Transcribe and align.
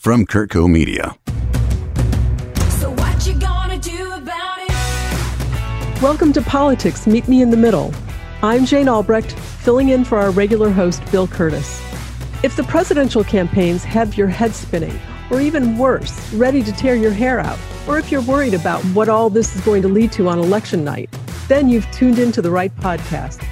from 0.00 0.24
Kurtco 0.24 0.66
Media. 0.66 1.14
So 2.80 2.90
what 2.90 3.26
you 3.26 3.34
gonna 3.34 3.76
do 3.76 4.14
about 4.14 4.58
it? 4.60 6.02
Welcome 6.02 6.32
to 6.32 6.40
Politics 6.40 7.06
Meet 7.06 7.28
Me 7.28 7.42
in 7.42 7.50
the 7.50 7.58
Middle. 7.58 7.92
I'm 8.42 8.64
Jane 8.64 8.88
Albrecht, 8.88 9.32
filling 9.32 9.90
in 9.90 10.06
for 10.06 10.16
our 10.16 10.30
regular 10.30 10.70
host, 10.70 11.02
Bill 11.12 11.28
Kurtis. 11.28 11.82
If 12.42 12.56
the 12.56 12.62
presidential 12.62 13.22
campaigns 13.22 13.84
have 13.84 14.16
your 14.16 14.28
head 14.28 14.54
spinning, 14.54 14.98
or 15.30 15.42
even 15.42 15.76
worse, 15.76 16.32
ready 16.32 16.62
to 16.62 16.72
tear 16.72 16.94
your 16.94 17.12
hair 17.12 17.38
out, 17.38 17.58
or 17.86 17.98
if 17.98 18.10
you're 18.10 18.22
worried 18.22 18.54
about 18.54 18.82
what 18.94 19.10
all 19.10 19.28
this 19.28 19.54
is 19.54 19.60
going 19.60 19.82
to 19.82 19.88
lead 19.88 20.12
to 20.12 20.28
on 20.28 20.38
election 20.38 20.82
night, 20.82 21.14
then 21.46 21.68
you've 21.68 21.88
tuned 21.90 22.18
into 22.18 22.40
the 22.40 22.50
right 22.50 22.74
podcast. 22.76 23.46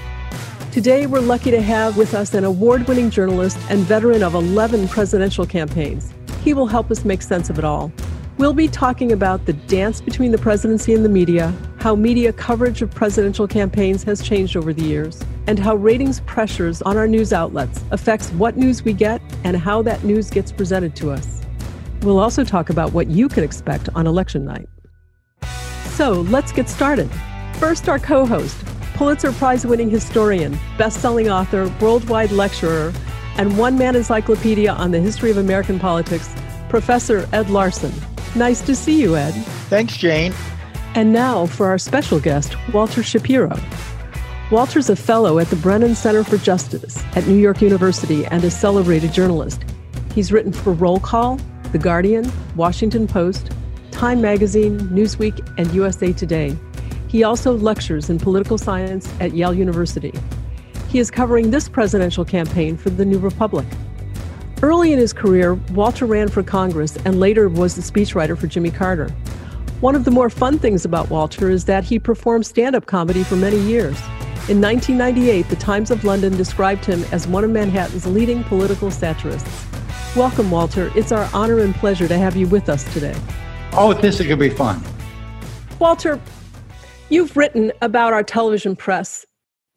Today, 0.72 1.04
we're 1.04 1.20
lucky 1.20 1.50
to 1.50 1.60
have 1.60 1.98
with 1.98 2.14
us 2.14 2.32
an 2.32 2.44
award 2.44 2.88
winning 2.88 3.10
journalist 3.10 3.58
and 3.68 3.80
veteran 3.80 4.22
of 4.22 4.32
11 4.32 4.88
presidential 4.88 5.44
campaigns. 5.44 6.14
He 6.48 6.54
will 6.54 6.66
help 6.66 6.90
us 6.90 7.04
make 7.04 7.20
sense 7.20 7.50
of 7.50 7.58
it 7.58 7.64
all. 7.66 7.92
We'll 8.38 8.54
be 8.54 8.68
talking 8.68 9.12
about 9.12 9.44
the 9.44 9.52
dance 9.52 10.00
between 10.00 10.32
the 10.32 10.38
presidency 10.38 10.94
and 10.94 11.04
the 11.04 11.08
media, 11.10 11.54
how 11.76 11.94
media 11.94 12.32
coverage 12.32 12.80
of 12.80 12.90
presidential 12.90 13.46
campaigns 13.46 14.02
has 14.04 14.26
changed 14.26 14.56
over 14.56 14.72
the 14.72 14.82
years, 14.82 15.22
and 15.46 15.58
how 15.58 15.74
ratings 15.74 16.20
pressures 16.20 16.80
on 16.80 16.96
our 16.96 17.06
news 17.06 17.34
outlets 17.34 17.84
affects 17.90 18.30
what 18.30 18.56
news 18.56 18.82
we 18.82 18.94
get 18.94 19.20
and 19.44 19.58
how 19.58 19.82
that 19.82 20.02
news 20.04 20.30
gets 20.30 20.50
presented 20.50 20.96
to 20.96 21.10
us. 21.10 21.42
We'll 22.00 22.18
also 22.18 22.44
talk 22.44 22.70
about 22.70 22.94
what 22.94 23.08
you 23.08 23.28
can 23.28 23.44
expect 23.44 23.90
on 23.94 24.06
election 24.06 24.46
night. 24.46 24.70
So 25.96 26.22
let's 26.30 26.50
get 26.50 26.70
started. 26.70 27.10
First, 27.56 27.90
our 27.90 27.98
co 27.98 28.24
host, 28.24 28.56
Pulitzer 28.94 29.32
Prize 29.32 29.66
winning 29.66 29.90
historian, 29.90 30.58
best 30.78 31.02
selling 31.02 31.28
author, 31.28 31.70
worldwide 31.78 32.32
lecturer, 32.32 32.94
and 33.38 33.56
one 33.56 33.78
man 33.78 33.96
encyclopedia 33.96 34.70
on 34.70 34.90
the 34.90 35.00
history 35.00 35.30
of 35.30 35.38
American 35.38 35.78
politics, 35.78 36.34
Professor 36.68 37.28
Ed 37.32 37.48
Larson. 37.48 37.92
Nice 38.34 38.60
to 38.62 38.74
see 38.76 39.00
you, 39.00 39.16
Ed. 39.16 39.32
Thanks, 39.70 39.96
Jane. 39.96 40.34
And 40.94 41.12
now 41.12 41.46
for 41.46 41.66
our 41.66 41.78
special 41.78 42.20
guest, 42.20 42.54
Walter 42.72 43.02
Shapiro. 43.02 43.58
Walter's 44.50 44.90
a 44.90 44.96
fellow 44.96 45.38
at 45.38 45.48
the 45.48 45.56
Brennan 45.56 45.94
Center 45.94 46.24
for 46.24 46.38
Justice 46.38 47.02
at 47.14 47.26
New 47.26 47.36
York 47.36 47.60
University 47.60 48.24
and 48.26 48.42
a 48.44 48.50
celebrated 48.50 49.12
journalist. 49.12 49.62
He's 50.14 50.32
written 50.32 50.52
for 50.52 50.72
Roll 50.72 50.98
Call, 51.00 51.38
The 51.72 51.78
Guardian, 51.78 52.30
Washington 52.56 53.06
Post, 53.06 53.52
Time 53.90 54.20
Magazine, 54.20 54.78
Newsweek, 54.88 55.46
and 55.58 55.72
USA 55.74 56.12
Today. 56.12 56.56
He 57.08 57.24
also 57.24 57.52
lectures 57.52 58.10
in 58.10 58.18
political 58.18 58.58
science 58.58 59.12
at 59.20 59.34
Yale 59.34 59.54
University. 59.54 60.12
He 60.88 60.98
is 60.98 61.10
covering 61.10 61.50
this 61.50 61.68
presidential 61.68 62.24
campaign 62.24 62.76
for 62.76 62.88
the 62.88 63.04
New 63.04 63.18
Republic. 63.18 63.66
Early 64.62 64.92
in 64.92 64.98
his 64.98 65.12
career, 65.12 65.54
Walter 65.72 66.06
ran 66.06 66.28
for 66.28 66.42
Congress 66.42 66.96
and 67.04 67.20
later 67.20 67.48
was 67.48 67.76
the 67.76 67.82
speechwriter 67.82 68.36
for 68.38 68.46
Jimmy 68.46 68.70
Carter. 68.70 69.10
One 69.80 69.94
of 69.94 70.04
the 70.04 70.10
more 70.10 70.30
fun 70.30 70.58
things 70.58 70.84
about 70.84 71.10
Walter 71.10 71.50
is 71.50 71.66
that 71.66 71.84
he 71.84 71.98
performed 71.98 72.46
stand 72.46 72.74
up 72.74 72.86
comedy 72.86 73.22
for 73.22 73.36
many 73.36 73.58
years. 73.58 73.98
In 74.48 74.60
1998, 74.62 75.48
the 75.50 75.56
Times 75.56 75.90
of 75.90 76.04
London 76.04 76.36
described 76.36 76.84
him 76.84 77.04
as 77.12 77.28
one 77.28 77.44
of 77.44 77.50
Manhattan's 77.50 78.06
leading 78.06 78.42
political 78.44 78.90
satirists. 78.90 79.66
Welcome, 80.16 80.50
Walter. 80.50 80.90
It's 80.96 81.12
our 81.12 81.28
honor 81.34 81.58
and 81.58 81.74
pleasure 81.74 82.08
to 82.08 82.18
have 82.18 82.34
you 82.34 82.46
with 82.48 82.68
us 82.70 82.90
today. 82.94 83.14
Oh, 83.72 83.92
this 83.92 84.20
is 84.20 84.26
going 84.26 84.40
to 84.40 84.48
be 84.48 84.54
fun. 84.54 84.82
Walter, 85.78 86.18
You've 87.10 87.38
written 87.38 87.72
about 87.80 88.12
our 88.12 88.22
television 88.22 88.76
press 88.76 89.24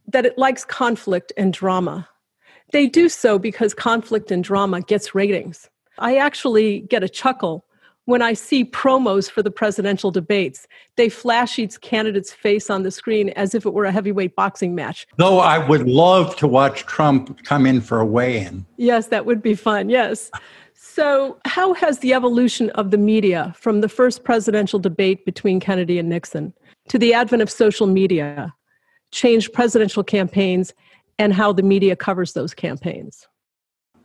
that 0.07 0.25
it 0.25 0.37
likes 0.37 0.65
conflict 0.65 1.31
and 1.37 1.53
drama. 1.53 2.07
They 2.71 2.87
do 2.87 3.09
so 3.09 3.37
because 3.37 3.73
conflict 3.73 4.31
and 4.31 4.43
drama 4.43 4.81
gets 4.81 5.13
ratings. 5.13 5.69
I 5.97 6.17
actually 6.17 6.81
get 6.81 7.03
a 7.03 7.09
chuckle 7.09 7.65
when 8.05 8.21
I 8.21 8.33
see 8.33 8.65
promos 8.65 9.29
for 9.29 9.43
the 9.43 9.51
presidential 9.51 10.11
debates. 10.11 10.67
They 10.95 11.09
flash 11.09 11.59
each 11.59 11.79
candidate's 11.81 12.33
face 12.33 12.69
on 12.69 12.83
the 12.83 12.91
screen 12.91 13.29
as 13.29 13.53
if 13.53 13.65
it 13.65 13.73
were 13.73 13.85
a 13.85 13.91
heavyweight 13.91 14.35
boxing 14.35 14.73
match. 14.73 15.07
Though 15.17 15.39
I 15.39 15.57
would 15.57 15.87
love 15.87 16.35
to 16.37 16.47
watch 16.47 16.85
Trump 16.85 17.43
come 17.43 17.65
in 17.65 17.81
for 17.81 17.99
a 17.99 18.05
weigh 18.05 18.43
in. 18.45 18.65
Yes, 18.77 19.07
that 19.07 19.25
would 19.25 19.41
be 19.41 19.55
fun. 19.55 19.89
Yes. 19.89 20.31
So, 20.73 21.39
how 21.45 21.73
has 21.75 21.99
the 21.99 22.13
evolution 22.13 22.69
of 22.71 22.91
the 22.91 22.97
media 22.97 23.53
from 23.55 23.81
the 23.81 23.87
first 23.87 24.23
presidential 24.23 24.79
debate 24.79 25.25
between 25.25 25.59
Kennedy 25.59 25.99
and 25.99 26.09
Nixon 26.09 26.53
to 26.89 26.97
the 26.97 27.13
advent 27.13 27.41
of 27.41 27.49
social 27.49 27.87
media 27.87 28.53
changed 29.11 29.53
presidential 29.53 30.03
campaigns 30.03 30.73
and 31.19 31.33
how 31.33 31.53
the 31.53 31.63
media 31.63 31.95
covers 31.95 32.33
those 32.33 32.53
campaigns? 32.53 33.27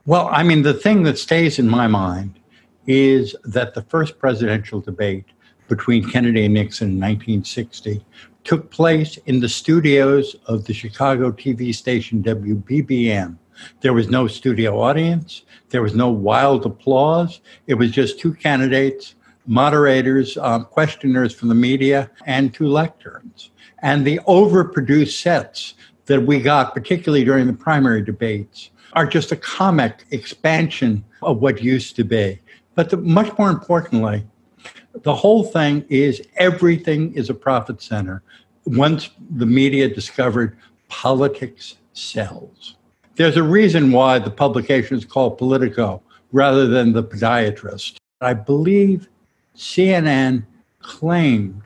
Well, 0.05 0.29
I 0.31 0.43
mean, 0.43 0.63
the 0.63 0.75
thing 0.75 1.03
that 1.05 1.19
stays 1.19 1.59
in 1.59 1.69
my 1.69 1.87
mind 1.87 2.39
is 2.87 3.35
that 3.45 3.75
the 3.75 3.83
first 3.83 4.19
presidential 4.19 4.81
debate 4.81 5.25
between 5.69 6.09
Kennedy 6.09 6.45
and 6.45 6.55
Nixon 6.55 6.91
in 6.91 7.01
1960 7.01 8.05
took 8.45 8.71
place 8.71 9.17
in 9.27 9.41
the 9.41 9.49
studios 9.49 10.37
of 10.47 10.65
the 10.67 10.73
Chicago 10.73 11.33
TV 11.33 11.75
station 11.75 12.23
WBBM. 12.23 13.37
There 13.81 13.95
was 13.95 14.09
no 14.09 14.29
studio 14.29 14.81
audience, 14.81 15.43
there 15.71 15.83
was 15.83 15.95
no 15.95 16.11
wild 16.11 16.67
applause. 16.67 17.41
It 17.67 17.75
was 17.75 17.91
just 17.91 18.21
two 18.21 18.35
candidates 18.35 19.17
moderators, 19.47 20.37
um, 20.39 20.65
questioners 20.65 21.33
from 21.35 21.49
the 21.49 21.55
media, 21.55 22.11
and 22.27 22.53
two 22.53 22.65
lecterns. 22.65 23.51
And 23.83 24.07
the 24.07 24.21
overproduced 24.27 25.21
sets 25.21 25.75
that 26.07 26.23
we 26.23 26.41
got, 26.41 26.75
particularly 26.75 27.25
during 27.25 27.47
the 27.47 27.53
primary 27.53 28.03
debates, 28.03 28.71
are 28.93 29.07
just 29.07 29.33
a 29.33 29.37
comic 29.37 30.05
expansion 30.11 31.05
of 31.23 31.39
what 31.39 31.63
used 31.63 31.97
to 31.97 32.05
be. 32.05 32.41
But 32.75 32.91
the, 32.91 32.97
much 32.97 33.37
more 33.39 33.51
importantly, 33.51 34.25
the 35.03 35.15
whole 35.15 35.45
thing 35.45 35.85
is 35.89 36.23
everything 36.37 37.13
is 37.15 37.29
a 37.29 37.35
profit 37.35 37.83
center. 37.83 38.23
Once 38.65 39.11
the 39.31 39.47
media 39.47 39.89
discovered 39.89 40.57
politics 40.89 41.77
sells. 41.93 42.77
There's 43.17 43.37
a 43.37 43.43
reason 43.43 43.93
why 43.93 44.19
the 44.19 44.31
publication 44.31 44.97
is 44.97 45.05
called 45.05 45.39
Politico 45.39 46.03
rather 46.33 46.67
than 46.67 46.93
the 46.93 47.03
podiatrist. 47.03 47.97
I 48.21 48.35
believe 48.35 49.09
CNN 49.57 50.45
claimed, 50.81 51.63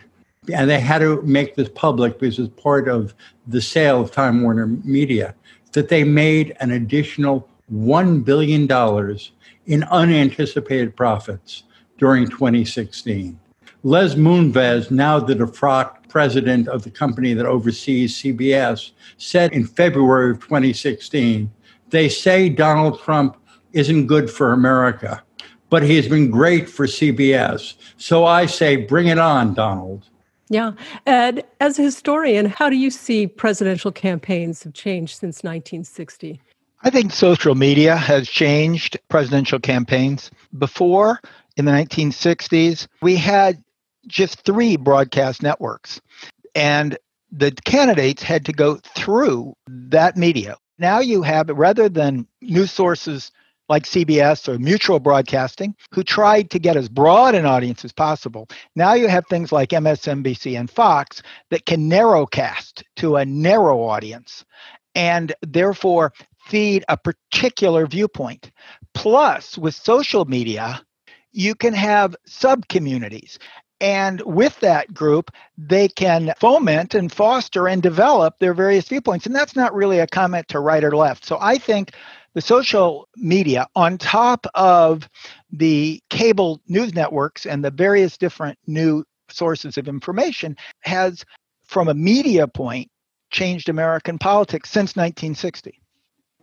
and 0.52 0.68
they 0.68 0.80
had 0.80 0.98
to 0.98 1.22
make 1.22 1.54
this 1.54 1.68
public 1.68 2.18
because 2.18 2.38
it 2.38 2.42
was 2.42 2.50
part 2.50 2.88
of 2.88 3.14
the 3.46 3.60
sale 3.60 4.00
of 4.00 4.10
Time 4.10 4.42
Warner 4.42 4.66
Media, 4.66 5.34
that 5.72 5.88
they 5.88 6.04
made 6.04 6.56
an 6.60 6.72
additional 6.72 7.48
$1 7.72 8.24
billion 8.24 8.68
in 9.66 9.84
unanticipated 9.84 10.96
profits 10.96 11.64
during 11.98 12.28
2016. 12.28 13.38
Les 13.82 14.14
Moonves, 14.14 14.90
now 14.90 15.18
the 15.18 15.34
defrocked 15.34 16.08
president 16.08 16.68
of 16.68 16.82
the 16.82 16.90
company 16.90 17.32
that 17.34 17.46
oversees 17.46 18.16
CBS, 18.16 18.90
said 19.16 19.52
in 19.52 19.66
February 19.66 20.32
of 20.32 20.40
2016 20.40 21.50
they 21.90 22.08
say 22.08 22.48
Donald 22.48 23.00
Trump 23.00 23.36
isn't 23.72 24.06
good 24.06 24.30
for 24.30 24.52
America 24.52 25.22
but 25.70 25.84
he 25.84 25.96
has 25.96 26.08
been 26.08 26.30
great 26.30 26.68
for 26.68 26.86
CBS. 26.86 27.74
So 27.96 28.26
I 28.26 28.46
say, 28.46 28.76
bring 28.76 29.06
it 29.06 29.18
on, 29.18 29.54
Donald. 29.54 30.09
Yeah. 30.50 30.72
Ed, 31.06 31.46
as 31.60 31.78
a 31.78 31.82
historian, 31.82 32.46
how 32.46 32.68
do 32.68 32.76
you 32.76 32.90
see 32.90 33.28
presidential 33.28 33.92
campaigns 33.92 34.64
have 34.64 34.74
changed 34.74 35.12
since 35.12 35.44
1960? 35.44 36.40
I 36.82 36.90
think 36.90 37.12
social 37.12 37.54
media 37.54 37.96
has 37.96 38.28
changed 38.28 38.98
presidential 39.08 39.60
campaigns. 39.60 40.30
Before, 40.58 41.20
in 41.56 41.66
the 41.66 41.72
1960s, 41.72 42.88
we 43.00 43.16
had 43.16 43.62
just 44.08 44.40
three 44.40 44.76
broadcast 44.76 45.42
networks, 45.42 46.00
and 46.54 46.98
the 47.30 47.52
candidates 47.64 48.22
had 48.22 48.44
to 48.46 48.52
go 48.52 48.76
through 48.76 49.54
that 49.68 50.16
media. 50.16 50.56
Now 50.78 50.98
you 50.98 51.22
have, 51.22 51.48
rather 51.50 51.88
than 51.88 52.26
news 52.40 52.72
sources 52.72 53.30
like 53.70 53.84
CBS 53.84 54.48
or 54.48 54.58
Mutual 54.58 54.98
Broadcasting, 54.98 55.76
who 55.94 56.02
tried 56.02 56.50
to 56.50 56.58
get 56.58 56.76
as 56.76 56.88
broad 56.88 57.36
an 57.36 57.46
audience 57.46 57.84
as 57.84 57.92
possible. 57.92 58.48
Now 58.74 58.94
you 58.94 59.06
have 59.06 59.24
things 59.28 59.52
like 59.52 59.70
MSNBC 59.70 60.58
and 60.58 60.68
Fox 60.68 61.22
that 61.50 61.66
can 61.66 61.88
narrowcast 61.88 62.82
to 62.96 63.16
a 63.16 63.24
narrow 63.24 63.80
audience 63.80 64.44
and 64.96 65.32
therefore 65.42 66.12
feed 66.46 66.84
a 66.88 66.96
particular 66.96 67.86
viewpoint. 67.86 68.50
Plus, 68.92 69.56
with 69.56 69.76
social 69.76 70.24
media, 70.24 70.82
you 71.30 71.54
can 71.54 71.72
have 71.72 72.16
sub 72.26 72.66
communities. 72.66 73.38
And 73.80 74.20
with 74.22 74.58
that 74.60 74.92
group, 74.92 75.30
they 75.56 75.86
can 75.88 76.34
foment 76.38 76.94
and 76.94 77.10
foster 77.10 77.68
and 77.68 77.80
develop 77.80 78.34
their 78.38 78.52
various 78.52 78.88
viewpoints. 78.88 79.26
And 79.26 79.34
that's 79.34 79.56
not 79.56 79.72
really 79.74 80.00
a 80.00 80.08
comment 80.08 80.48
to 80.48 80.58
right 80.58 80.82
or 80.82 80.94
left. 80.94 81.24
So 81.24 81.38
I 81.40 81.56
think 81.56 81.92
the 82.34 82.40
social 82.40 83.08
media 83.16 83.66
on 83.74 83.98
top 83.98 84.46
of 84.54 85.08
the 85.50 86.00
cable 86.10 86.60
news 86.68 86.94
networks 86.94 87.46
and 87.46 87.64
the 87.64 87.70
various 87.70 88.16
different 88.16 88.58
new 88.66 89.04
sources 89.28 89.76
of 89.78 89.88
information 89.88 90.56
has 90.80 91.24
from 91.64 91.88
a 91.88 91.94
media 91.94 92.46
point 92.46 92.88
changed 93.30 93.68
american 93.68 94.18
politics 94.18 94.70
since 94.70 94.96
1960 94.96 95.80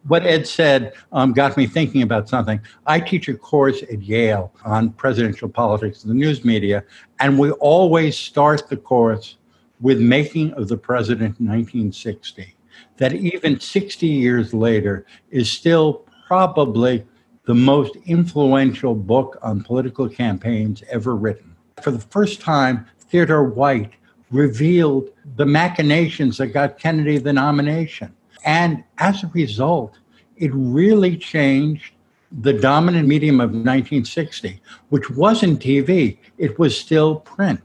what 0.08 0.26
Ed 0.26 0.48
said 0.48 0.94
um, 1.12 1.34
got 1.34 1.58
me 1.58 1.68
thinking 1.68 2.02
about 2.02 2.30
something. 2.30 2.62
I 2.86 3.00
teach 3.00 3.28
a 3.28 3.34
course 3.34 3.84
at 3.84 4.02
Yale 4.02 4.54
on 4.64 4.92
presidential 4.92 5.50
politics 5.50 6.04
and 6.04 6.12
the 6.12 6.16
news 6.16 6.46
media, 6.46 6.84
and 7.20 7.38
we 7.38 7.52
always 7.52 8.18
start 8.18 8.70
the 8.70 8.78
course 8.78 9.36
with 9.82 10.00
Making 10.00 10.54
of 10.54 10.70
the 10.70 10.78
President 10.78 11.40
in 11.40 11.48
1960. 11.48 12.57
That 12.98 13.14
even 13.14 13.60
60 13.60 14.08
years 14.08 14.54
later 14.54 15.06
is 15.30 15.52
still 15.52 16.06
probably 16.28 17.06
the 17.46 17.56
most 17.56 17.96
influential 18.06 18.94
book 18.94 19.38
on 19.42 19.64
political 19.64 20.10
campaigns 20.10 20.84
ever 20.90 21.16
written. 21.16 21.56
For 21.82 21.92
the 21.92 22.00
first 22.00 22.42
time, 22.42 22.86
Theodore 23.00 23.46
White 23.46 23.94
revealed 24.32 25.10
the 25.38 25.46
machinations 25.46 26.38
that 26.38 26.48
got 26.48 26.78
Kennedy 26.78 27.18
the 27.18 27.32
nomination. 27.32 28.14
And 28.44 28.84
as 28.98 29.24
a 29.24 29.28
result, 29.28 29.98
it 30.36 30.52
really 30.54 31.16
changed 31.18 31.94
the 32.42 32.54
dominant 32.54 33.08
medium 33.08 33.40
of 33.40 33.52
1960, 33.52 34.62
which 34.90 35.10
wasn't 35.10 35.62
TV, 35.62 36.18
it 36.38 36.60
was 36.60 36.78
still 36.78 37.18
print. 37.22 37.62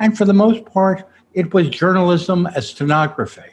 And 0.00 0.18
for 0.18 0.24
the 0.24 0.34
most 0.34 0.64
part, 0.64 1.08
it 1.34 1.54
was 1.54 1.68
journalism 1.68 2.46
as 2.48 2.68
stenography. 2.68 3.51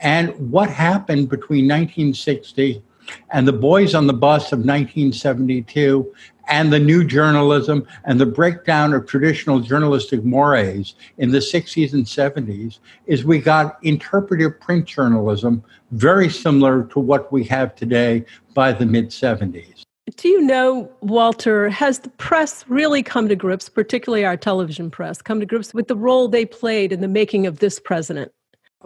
And 0.00 0.50
what 0.50 0.70
happened 0.70 1.28
between 1.28 1.64
1960 1.64 2.82
and 3.30 3.48
the 3.48 3.52
boys 3.52 3.94
on 3.94 4.06
the 4.06 4.12
bus 4.12 4.52
of 4.52 4.60
1972 4.60 6.14
and 6.48 6.72
the 6.72 6.78
new 6.78 7.04
journalism 7.04 7.86
and 8.04 8.18
the 8.18 8.26
breakdown 8.26 8.94
of 8.94 9.06
traditional 9.06 9.60
journalistic 9.60 10.24
mores 10.24 10.94
in 11.18 11.30
the 11.30 11.38
60s 11.38 11.92
and 11.92 12.04
70s 12.04 12.78
is 13.06 13.24
we 13.24 13.38
got 13.38 13.78
interpretive 13.82 14.58
print 14.60 14.86
journalism 14.86 15.62
very 15.90 16.28
similar 16.28 16.84
to 16.84 17.00
what 17.00 17.30
we 17.32 17.44
have 17.44 17.74
today 17.74 18.24
by 18.54 18.72
the 18.72 18.86
mid 18.86 19.08
70s. 19.08 19.82
Do 20.16 20.28
you 20.28 20.40
know, 20.40 20.90
Walter, 21.02 21.68
has 21.68 21.98
the 21.98 22.08
press 22.08 22.64
really 22.66 23.02
come 23.02 23.28
to 23.28 23.36
grips, 23.36 23.68
particularly 23.68 24.24
our 24.24 24.38
television 24.38 24.90
press, 24.90 25.20
come 25.20 25.38
to 25.38 25.46
grips 25.46 25.74
with 25.74 25.86
the 25.86 25.96
role 25.96 26.28
they 26.28 26.46
played 26.46 26.92
in 26.92 27.02
the 27.02 27.08
making 27.08 27.46
of 27.46 27.58
this 27.58 27.78
president? 27.78 28.32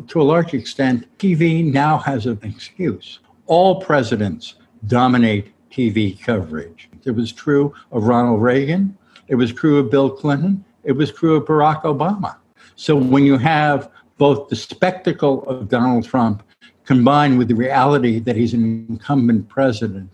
To 0.09 0.23
a 0.23 0.25
large 0.25 0.55
extent, 0.55 1.07
TV 1.19 1.71
now 1.71 1.99
has 1.99 2.25
an 2.25 2.39
excuse. 2.43 3.19
All 3.45 3.79
presidents 3.83 4.55
dominate 4.87 5.53
TV 5.71 6.19
coverage. 6.19 6.89
It 7.05 7.11
was 7.11 7.31
true 7.31 7.75
of 7.91 8.05
Ronald 8.05 8.41
Reagan, 8.41 8.97
it 9.29 9.35
was 9.35 9.53
true 9.53 9.79
of 9.79 9.91
Bill 9.91 10.09
Clinton, 10.09 10.65
it 10.83 10.93
was 10.93 11.13
true 11.13 11.37
of 11.37 11.45
Barack 11.45 11.83
Obama. 11.83 12.37
So 12.75 12.97
when 12.97 13.25
you 13.25 13.37
have 13.37 13.91
both 14.17 14.49
the 14.49 14.57
spectacle 14.57 15.43
of 15.45 15.69
Donald 15.69 16.07
Trump 16.07 16.43
combined 16.87 17.37
with 17.37 17.49
the 17.49 17.55
reality 17.55 18.19
that 18.21 18.35
he's 18.35 18.55
an 18.55 18.87
incumbent 18.89 19.51
president, 19.51 20.09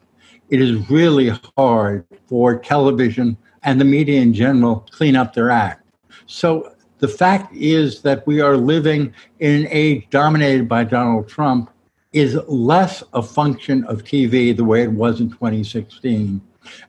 it 0.51 0.61
is 0.61 0.91
really 0.91 1.29
hard 1.57 2.05
for 2.27 2.59
television 2.59 3.37
and 3.63 3.81
the 3.81 3.85
media 3.85 4.21
in 4.21 4.35
general 4.35 4.87
clean 4.91 5.15
up 5.15 5.35
their 5.35 5.51
act. 5.51 5.85
So 6.27 6.75
the 6.99 7.09
fact 7.09 7.55
is 7.55 8.03
that 8.03 8.27
we 8.27 8.41
are 8.41 8.57
living 8.57 9.13
in 9.41 9.63
an 9.63 9.69
age 9.71 10.07
dominated 10.11 10.69
by 10.69 10.85
Donald 10.85 11.29
Trump 11.29 11.71
is 12.13 12.35
less 12.49 13.03
a 13.13 13.23
function 13.23 13.85
of 13.85 14.03
TV 14.03 14.57
the 14.57 14.65
way 14.65 14.83
it 14.83 14.93
was 14.93 15.21
in 15.21 15.31
2016 15.31 16.41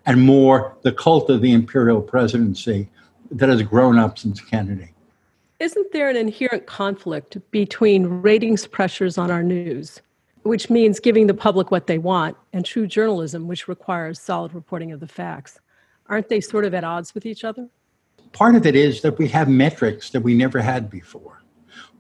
and 0.06 0.22
more 0.22 0.76
the 0.82 0.92
cult 0.92 1.30
of 1.30 1.42
the 1.42 1.52
imperial 1.52 2.02
presidency 2.02 2.90
that 3.32 3.50
has 3.50 3.62
grown 3.62 4.00
up 4.00 4.18
since 4.18 4.42
Kennedy. 4.42 4.94
Isn't 5.60 5.92
there 5.92 6.10
an 6.10 6.16
inherent 6.16 6.66
conflict 6.66 7.38
between 7.52 8.06
ratings 8.06 8.66
pressures 8.66 9.18
on 9.18 9.30
our 9.30 9.44
news, 9.44 10.02
which 10.44 10.70
means 10.70 11.00
giving 11.00 11.28
the 11.28 11.34
public 11.34 11.70
what 11.70 11.88
they 11.88 11.98
want, 11.98 12.38
and 12.54 12.66
true 12.66 12.88
journalism, 12.88 13.48
which 13.48 13.68
requires 13.68 14.20
solid 14.20 14.54
reporting 14.54 14.92
of 14.92 15.02
the 15.02 15.08
facts? 15.08 15.60
Aren't 16.08 16.30
they 16.30 16.42
sort 16.42 16.66
of 16.66 16.74
at 16.74 16.84
odds 16.84 17.14
with 17.14 17.26
each 17.26 17.44
other? 17.44 17.68
Part 18.32 18.56
of 18.56 18.66
it 18.66 18.76
is 18.76 19.02
that 19.02 19.18
we 19.18 19.28
have 19.30 19.50
metrics 19.50 20.10
that 20.12 20.22
we 20.22 20.34
never 20.34 20.62
had 20.62 20.90
before. 20.90 21.42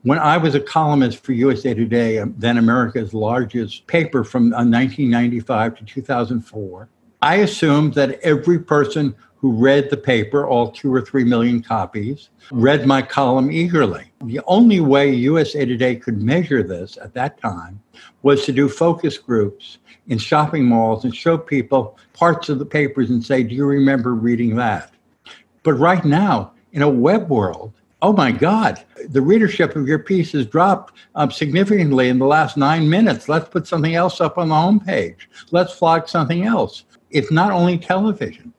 When 0.03 0.19
I 0.19 0.37
was 0.37 0.55
a 0.55 0.61
columnist 0.61 1.23
for 1.23 1.33
USA 1.33 1.73
Today, 1.73 2.19
um, 2.19 2.33
then 2.37 2.57
America's 2.57 3.13
largest 3.13 3.85
paper 3.87 4.23
from 4.23 4.51
1995 4.51 5.73
uh, 5.73 5.75
to 5.75 5.83
2004, 5.83 6.89
I 7.21 7.35
assumed 7.35 7.95
that 7.95 8.19
every 8.21 8.59
person 8.59 9.13
who 9.35 9.51
read 9.51 9.89
the 9.89 9.97
paper, 9.97 10.47
all 10.47 10.71
two 10.71 10.93
or 10.93 11.01
three 11.01 11.23
million 11.23 11.61
copies, 11.61 12.29
read 12.51 12.85
my 12.85 13.01
column 13.01 13.51
eagerly. 13.51 14.05
The 14.23 14.41
only 14.47 14.79
way 14.79 15.13
USA 15.13 15.65
Today 15.65 15.95
could 15.97 16.21
measure 16.21 16.63
this 16.63 16.97
at 17.01 17.13
that 17.13 17.39
time 17.41 17.81
was 18.21 18.45
to 18.45 18.53
do 18.53 18.69
focus 18.69 19.17
groups 19.17 19.79
in 20.07 20.17
shopping 20.17 20.65
malls 20.65 21.03
and 21.03 21.15
show 21.15 21.37
people 21.37 21.97
parts 22.13 22.49
of 22.49 22.59
the 22.59 22.65
papers 22.65 23.09
and 23.09 23.23
say, 23.23 23.43
Do 23.43 23.55
you 23.55 23.65
remember 23.65 24.13
reading 24.13 24.55
that? 24.57 24.91
But 25.69 25.77
right 25.77 26.03
now, 26.03 26.53
in 26.71 26.81
a 26.81 26.89
web 26.89 27.29
world, 27.29 27.73
oh 28.01 28.11
my 28.11 28.31
God, 28.31 28.83
the 29.07 29.21
readership 29.21 29.75
of 29.75 29.87
your 29.87 29.99
piece 29.99 30.31
has 30.31 30.47
dropped 30.47 30.95
um, 31.13 31.29
significantly 31.29 32.09
in 32.09 32.17
the 32.17 32.25
last 32.25 32.57
nine 32.57 32.89
minutes. 32.89 33.29
Let's 33.29 33.47
put 33.47 33.67
something 33.67 33.93
else 33.93 34.19
up 34.19 34.39
on 34.39 34.49
the 34.49 34.55
homepage. 34.55 35.27
Let's 35.51 35.71
flog 35.71 36.09
something 36.09 36.43
else. 36.43 36.85
It's 37.11 37.31
not 37.31 37.51
only 37.51 37.77
television 37.77 38.51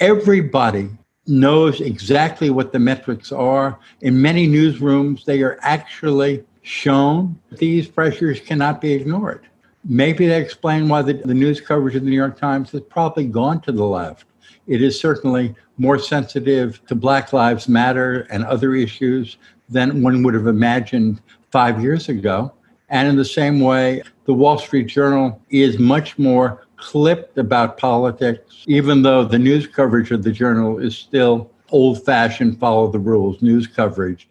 everybody 0.00 0.90
knows 1.28 1.80
exactly 1.80 2.50
what 2.50 2.72
the 2.72 2.80
metrics 2.80 3.30
are. 3.30 3.78
In 4.00 4.20
many 4.20 4.48
newsrooms, 4.48 5.24
they 5.24 5.42
are 5.42 5.60
actually 5.62 6.42
shown. 6.62 7.38
These 7.52 7.86
pressures 7.86 8.40
cannot 8.40 8.80
be 8.80 8.92
ignored. 8.94 9.46
Maybe 9.84 10.26
they 10.26 10.42
explain 10.42 10.88
why 10.88 11.02
the, 11.02 11.12
the 11.12 11.34
news 11.34 11.60
coverage 11.60 11.94
of 11.94 12.02
the 12.02 12.10
New 12.10 12.16
York 12.16 12.36
Times 12.36 12.72
has 12.72 12.80
probably 12.80 13.26
gone 13.26 13.60
to 13.60 13.70
the 13.70 13.84
left. 13.84 14.26
It 14.66 14.82
is 14.82 14.98
certainly 14.98 15.54
more 15.78 15.98
sensitive 15.98 16.84
to 16.86 16.94
Black 16.94 17.32
Lives 17.32 17.68
Matter 17.68 18.26
and 18.30 18.44
other 18.44 18.74
issues 18.74 19.36
than 19.68 20.02
one 20.02 20.22
would 20.22 20.34
have 20.34 20.46
imagined 20.46 21.20
five 21.50 21.82
years 21.82 22.08
ago. 22.08 22.52
And 22.88 23.08
in 23.08 23.16
the 23.16 23.24
same 23.24 23.60
way, 23.60 24.02
the 24.24 24.34
Wall 24.34 24.58
Street 24.58 24.84
Journal 24.84 25.40
is 25.50 25.78
much 25.78 26.18
more 26.18 26.66
clipped 26.76 27.38
about 27.38 27.78
politics, 27.78 28.64
even 28.66 29.02
though 29.02 29.24
the 29.24 29.38
news 29.38 29.66
coverage 29.66 30.10
of 30.10 30.22
the 30.22 30.32
journal 30.32 30.78
is 30.78 30.96
still 30.96 31.50
old 31.70 32.04
fashioned, 32.04 32.58
follow 32.58 32.90
the 32.90 32.98
rules 32.98 33.40
news 33.40 33.66
coverage. 33.66 34.28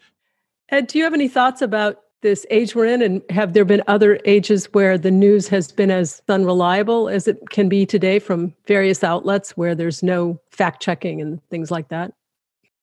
Ed, 0.69 0.88
do 0.88 0.98
you 0.98 1.04
have 1.04 1.13
any 1.13 1.27
thoughts 1.27 1.62
about 1.62 2.01
this 2.22 2.46
age 2.50 2.76
we're 2.76 2.86
in? 2.86 3.02
And 3.02 3.22
have 3.30 3.54
there 3.54 3.66
been 3.66 3.84
other 3.88 4.20
ages 4.26 4.66
where 4.74 4.98
the 4.98 5.12
news 5.12 5.48
has 5.50 5.72
been 5.72 5.92
as 5.92 6.22
unreliable 6.30 7.10
as 7.10 7.28
it 7.28 7.38
can 7.50 7.70
be 7.70 7.86
today 7.86 8.20
from 8.20 8.54
various 8.68 9.04
outlets 9.04 9.58
where 9.58 9.76
there's 9.76 10.04
no 10.04 10.40
fact 10.52 10.82
checking 10.82 11.22
and 11.22 11.42
things 11.50 11.72
like 11.72 11.90
that? 11.90 12.14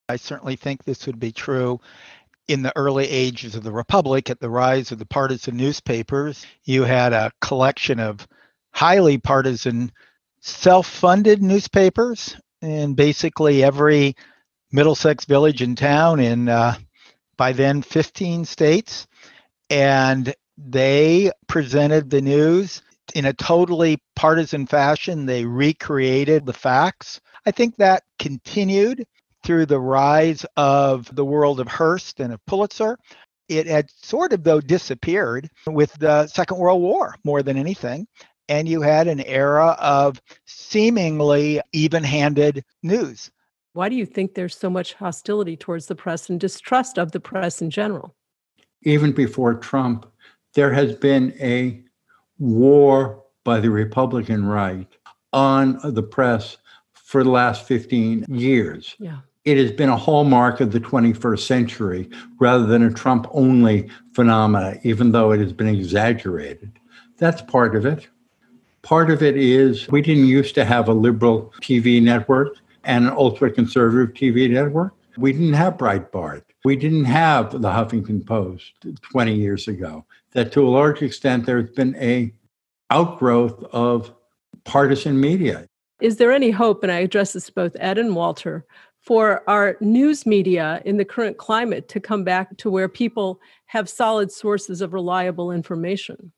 I 0.09 0.17
certainly 0.17 0.57
think 0.57 0.85
this 0.85 1.07
would 1.07 1.21
be 1.21 1.33
true 1.33 1.81
in 2.49 2.63
the 2.63 2.73
early 2.77 3.09
ages 3.09 3.55
of 3.55 3.63
the 3.63 3.73
Republic, 3.73 4.31
at 4.31 4.41
the 4.41 4.51
rise 4.51 4.91
of 4.91 4.99
the 4.99 5.07
partisan 5.07 5.57
newspapers, 5.57 6.47
you 6.65 6.83
had 6.83 7.13
a 7.13 7.31
collection 7.41 8.01
of 8.01 8.27
highly 8.73 9.19
partisan, 9.19 9.93
self 10.41 10.87
funded 10.87 11.43
newspapers 11.43 12.37
in 12.63 12.95
basically 12.95 13.63
every 13.63 14.17
Middlesex 14.73 15.27
village 15.27 15.63
and 15.63 15.77
town 15.77 16.21
in 16.21 16.49
uh, 16.49 16.75
by 17.37 17.53
then 17.53 17.83
15 17.83 18.45
states. 18.47 19.07
And 19.71 20.35
they 20.57 21.31
presented 21.47 22.11
the 22.11 22.21
news 22.21 22.83
in 23.15 23.25
a 23.25 23.33
totally 23.33 23.99
partisan 24.17 24.67
fashion. 24.67 25.27
They 25.27 25.45
recreated 25.45 26.47
the 26.47 26.53
facts. 26.53 27.21
I 27.47 27.51
think 27.51 27.77
that 27.77 28.05
continued 28.19 29.07
through 29.45 29.67
the 29.67 29.81
rise 29.81 30.45
of 30.57 31.15
the 31.15 31.25
world 31.25 31.61
of 31.61 31.69
Hearst 31.69 32.21
and 32.21 32.33
of 32.33 32.45
Pulitzer. 32.47 32.99
It 33.49 33.67
had 33.67 33.91
sort 33.91 34.33
of, 34.33 34.45
though, 34.45 34.61
disappeared 34.61 35.49
with 35.67 35.93
the 35.95 36.27
Second 36.27 36.59
World 36.59 36.83
War 36.83 37.15
more 37.25 37.43
than 37.43 37.57
anything 37.57 38.07
and 38.49 38.69
you 38.69 38.81
had 38.81 39.09
an 39.09 39.21
era 39.21 39.77
of 39.79 40.21
seemingly 40.47 41.61
even 41.73 42.03
handed 42.03 42.65
news. 42.83 43.31
Why 43.75 43.89
do 43.89 43.97
you 43.97 44.07
think 44.07 44.35
there's 44.35 44.57
so 44.57 44.71
much 44.71 44.95
hostility 44.95 45.57
towards 45.57 45.87
the 45.87 45.95
press 45.95 46.31
and 46.31 46.41
distrust 46.41 46.99
of 46.99 47.13
the 47.13 47.21
press 47.21 47.63
in 47.63 47.71
general? 47.71 48.17
Even 48.83 49.13
before 49.13 49.55
Trump, 49.55 50.07
there 50.55 50.73
has 50.73 50.95
been 50.95 51.35
a 51.41 51.83
war 52.39 53.23
by 53.45 53.61
the 53.61 53.71
Republican 53.71 54.47
right 54.47 54.89
on 55.33 55.79
the 55.83 56.03
press 56.03 56.57
for 56.93 57.25
the 57.25 57.31
last 57.31 57.67
15 57.67 58.27
years. 58.29 58.95
Yeah. 58.99 59.19
It 59.45 59.57
has 59.57 59.73
been 59.73 59.89
a 59.89 59.97
hallmark 59.97 60.61
of 60.61 60.73
the 60.73 60.81
21st 60.81 61.41
century 61.41 62.11
rather 62.39 62.67
than 62.67 62.83
a 62.83 62.93
Trump 62.93 63.27
only 63.31 63.89
phenomena, 64.13 64.79
even 64.83 65.13
though 65.13 65.33
it 65.33 65.41
has 65.41 65.53
been 65.53 65.69
exaggerated. 65.69 66.71
That's 67.17 67.41
part 67.41 67.75
of 67.75 67.87
it. 67.87 68.09
Part 68.83 69.11
of 69.11 69.23
it 69.23 69.37
is 69.37 69.89
we 69.89 70.03
didn't 70.03 70.27
used 70.27 70.55
to 70.57 70.65
have 70.65 70.89
a 70.89 70.93
liberal 70.93 71.53
TV 71.63 72.03
network 72.03 72.57
and 72.85 73.07
an 73.07 73.13
ultra 73.13 73.51
conservative 73.51 74.15
TV 74.15 74.51
network. 74.51 74.93
We 75.19 75.33
didn't 75.33 75.55
have 75.55 75.77
Breitbart. 75.77 76.43
We 76.65 76.77
didn't 76.77 77.07
have 77.07 77.51
the 77.51 77.71
Huffington 77.71 78.25
Post 78.25 78.73
20 79.11 79.35
years 79.35 79.67
ago. 79.67 80.05
That 80.33 80.53
to 80.53 80.67
a 80.67 80.71
large 80.71 81.03
extent, 81.03 81.45
there's 81.45 81.71
been 81.71 81.97
a 81.97 82.33
outgrowth 82.91 83.65
of 83.73 84.15
partisan 84.65 85.21
media. 85.21 85.67
Is 86.01 86.19
there 86.19 86.31
any 86.31 86.53
hope, 86.53 86.85
and 86.85 86.93
I 86.93 87.01
address 87.01 87.33
this 87.33 87.47
to 87.47 87.53
both 87.53 87.77
Ed 87.81 87.99
and 87.99 88.15
Walter, 88.15 88.65
for 89.01 89.43
our 89.51 89.77
news 89.81 90.25
media 90.25 90.81
in 90.85 90.99
the 90.99 91.05
current 91.05 91.37
climate 91.37 91.89
to 91.89 91.99
come 91.99 92.23
back 92.23 92.57
to 92.59 92.71
where 92.71 92.89
people 92.89 93.41
have 93.67 93.89
solid 93.89 94.31
sources 94.31 94.81
of 94.81 94.93
reliable 94.93 95.51
information? 95.51 96.31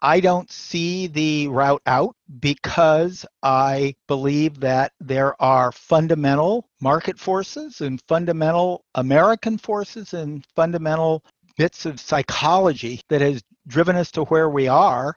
I 0.00 0.20
don't 0.20 0.50
see 0.50 1.08
the 1.08 1.48
route 1.48 1.82
out 1.86 2.14
because 2.38 3.26
I 3.42 3.96
believe 4.06 4.60
that 4.60 4.92
there 5.00 5.40
are 5.42 5.72
fundamental 5.72 6.68
market 6.80 7.18
forces 7.18 7.80
and 7.80 8.00
fundamental 8.06 8.84
American 8.94 9.58
forces 9.58 10.14
and 10.14 10.46
fundamental 10.54 11.24
bits 11.56 11.84
of 11.84 11.98
psychology 11.98 13.00
that 13.08 13.20
has 13.20 13.42
driven 13.66 13.96
us 13.96 14.12
to 14.12 14.24
where 14.24 14.48
we 14.48 14.68
are. 14.68 15.16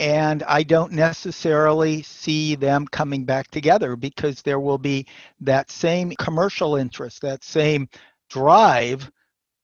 And 0.00 0.42
I 0.44 0.62
don't 0.64 0.92
necessarily 0.92 2.02
see 2.02 2.56
them 2.56 2.88
coming 2.88 3.24
back 3.24 3.50
together 3.50 3.94
because 3.96 4.42
there 4.42 4.58
will 4.58 4.78
be 4.78 5.06
that 5.40 5.70
same 5.70 6.12
commercial 6.18 6.76
interest, 6.76 7.20
that 7.20 7.44
same 7.44 7.88
drive 8.28 9.10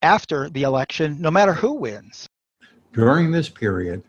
after 0.02 0.50
the 0.50 0.62
election, 0.62 1.20
no 1.20 1.30
matter 1.30 1.54
who 1.54 1.72
wins. 1.72 2.28
During 2.92 3.30
this 3.32 3.48
period, 3.48 4.02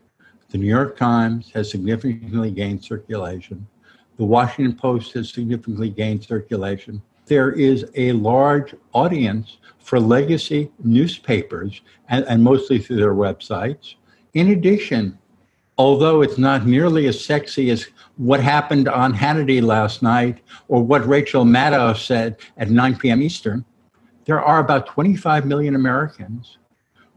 the 0.50 0.58
New 0.58 0.66
York 0.66 0.96
Times 0.96 1.50
has 1.52 1.70
significantly 1.70 2.50
gained 2.50 2.82
circulation. 2.82 3.66
The 4.16 4.24
Washington 4.24 4.74
Post 4.76 5.12
has 5.12 5.30
significantly 5.30 5.90
gained 5.90 6.24
circulation. 6.24 7.02
There 7.26 7.52
is 7.52 7.84
a 7.94 8.12
large 8.12 8.74
audience 8.94 9.58
for 9.78 10.00
legacy 10.00 10.70
newspapers, 10.82 11.82
and, 12.08 12.24
and 12.26 12.42
mostly 12.42 12.78
through 12.78 12.96
their 12.96 13.14
websites. 13.14 13.94
In 14.32 14.48
addition, 14.48 15.18
although 15.76 16.22
it's 16.22 16.38
not 16.38 16.66
nearly 16.66 17.06
as 17.06 17.22
sexy 17.22 17.70
as 17.70 17.86
what 18.16 18.40
happened 18.40 18.88
on 18.88 19.14
Hannity 19.14 19.62
last 19.62 20.02
night 20.02 20.38
or 20.68 20.82
what 20.82 21.06
Rachel 21.06 21.44
Maddow 21.44 21.96
said 21.96 22.38
at 22.56 22.70
9 22.70 22.96
p.m. 22.96 23.22
Eastern, 23.22 23.64
there 24.24 24.42
are 24.42 24.60
about 24.60 24.86
25 24.86 25.46
million 25.46 25.74
Americans 25.74 26.56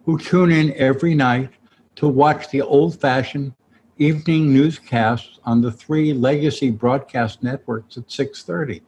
who 0.05 0.17
tune 0.17 0.51
in 0.51 0.73
every 0.75 1.15
night 1.15 1.49
to 1.95 2.07
watch 2.07 2.49
the 2.49 2.61
old 2.61 2.99
fashioned 2.99 3.53
evening 3.97 4.53
newscasts 4.53 5.39
on 5.45 5.61
the 5.61 5.71
three 5.71 6.13
legacy 6.13 6.71
broadcast 6.71 7.43
networks 7.43 7.97
at 7.97 8.09
6:30. 8.09 8.81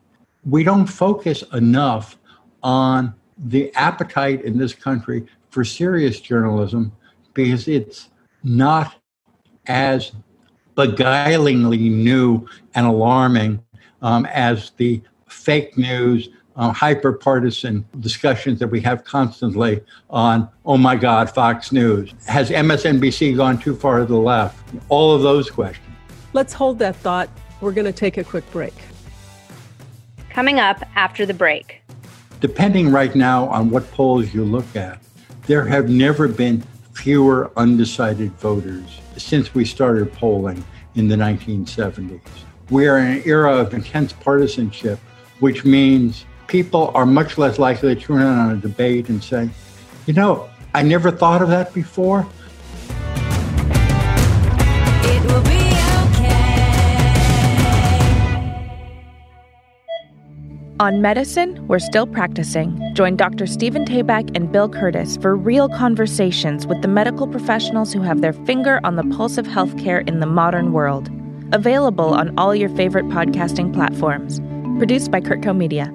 We 0.46 0.64
don't 0.64 0.88
focus 0.88 1.44
enough 1.54 2.18
on 2.62 3.14
the 3.38 3.74
appetite 3.76 4.44
in 4.44 4.58
this 4.58 4.74
country 4.74 5.26
for 5.50 5.64
serious 5.64 6.20
journalism 6.20 6.92
because 7.34 7.68
it's 7.68 8.10
not 8.44 8.96
as 9.68 10.12
beguilingly 10.76 11.92
new 11.92 12.48
and 12.76 12.86
alarming 12.86 13.64
um, 14.02 14.26
as 14.26 14.72
the 14.78 15.02
fake 15.28 15.78
news 15.78 16.30
uh, 16.56 16.72
hyper 16.72 17.14
partisan 17.14 17.86
discussions 18.00 18.60
that 18.60 18.68
we 18.68 18.80
have 18.82 19.04
constantly 19.04 19.82
on, 20.10 20.48
oh 20.66 20.78
my 20.78 20.96
God, 20.96 21.30
Fox 21.30 21.72
News. 21.72 22.14
Has 22.28 22.50
MSNBC 22.50 23.36
gone 23.36 23.58
too 23.58 23.76
far 23.76 24.00
to 24.00 24.06
the 24.06 24.18
left? 24.18 24.58
All 24.90 25.14
of 25.14 25.22
those 25.22 25.50
questions. 25.50 25.88
Let's 26.34 26.54
hold 26.54 26.80
that 26.80 26.96
thought. 26.98 27.30
We're 27.62 27.72
going 27.72 27.86
to 27.86 27.94
take 27.94 28.18
a 28.18 28.24
quick 28.24 28.50
break. 28.52 28.74
Coming 30.30 30.60
up 30.60 30.84
after 30.96 31.26
the 31.26 31.34
break. 31.34 31.82
Depending 32.40 32.92
right 32.92 33.16
now 33.16 33.48
on 33.48 33.70
what 33.70 33.90
polls 33.92 34.34
you 34.34 34.44
look 34.44 34.76
at, 34.76 35.00
there 35.48 35.66
have 35.66 35.90
never 35.90 36.28
been 36.28 36.64
fewer 36.94 37.52
undecided 37.58 38.32
voters 38.34 39.00
since 39.18 39.54
we 39.54 39.66
started 39.66 40.12
polling 40.14 40.64
in 40.96 41.08
the 41.08 41.16
1970s. 41.16 42.22
We 42.70 42.88
are 42.88 42.98
in 42.98 43.18
an 43.18 43.24
era 43.26 43.56
of 43.56 43.74
intense 43.74 44.14
partisanship, 44.14 45.00
which 45.40 45.66
means 45.66 46.26
people 46.54 46.92
are 46.94 47.08
much 47.08 47.40
less 47.40 47.58
likely 47.58 47.96
to 47.96 48.00
tune 48.00 48.22
in 48.22 48.28
on 48.28 48.52
a 48.52 48.56
debate 48.56 49.10
and 49.10 49.24
say, 49.24 49.50
you 50.06 50.14
know, 50.14 50.48
I 50.76 50.84
never 50.84 51.10
thought 51.10 51.42
of 51.42 51.50
that 51.50 51.74
before. 51.74 52.28
On 60.80 61.02
medicine, 61.02 61.68
we're 61.68 61.80
still 61.80 62.06
practicing. 62.06 62.80
Join 62.94 63.16
Dr. 63.16 63.48
Stephen 63.48 63.84
Tabak 63.84 64.30
and 64.36 64.52
Bill 64.52 64.70
Kurtis 64.70 65.20
for 65.20 65.36
real 65.36 65.68
conversations 65.70 66.68
with 66.68 66.84
the 66.84 66.88
medical 66.88 67.28
professionals 67.28 67.92
who 67.92 68.02
have 68.02 68.22
their 68.22 68.34
finger 68.34 68.80
on 68.84 68.96
the 68.96 69.16
pulse 69.16 69.40
of 69.40 69.48
healthcare 69.48 70.08
in 70.08 70.20
the 70.20 70.28
modern 70.28 70.72
world. 70.72 71.10
Available 71.52 72.14
on 72.14 72.38
all 72.38 72.54
your 72.54 72.70
favorite 72.70 73.06
podcasting 73.06 73.74
platforms. 73.74 74.40
Produced 74.78 75.10
by 75.10 75.22
Kurtco 75.22 75.58
Media. 75.58 75.92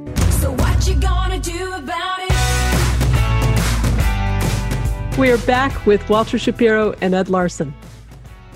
We 5.19 5.33
are 5.33 5.39
back 5.39 5.85
with 5.85 6.09
Walter 6.09 6.39
Shapiro 6.39 6.95
and 7.01 7.13
Ed 7.13 7.29
Larson. 7.29 7.75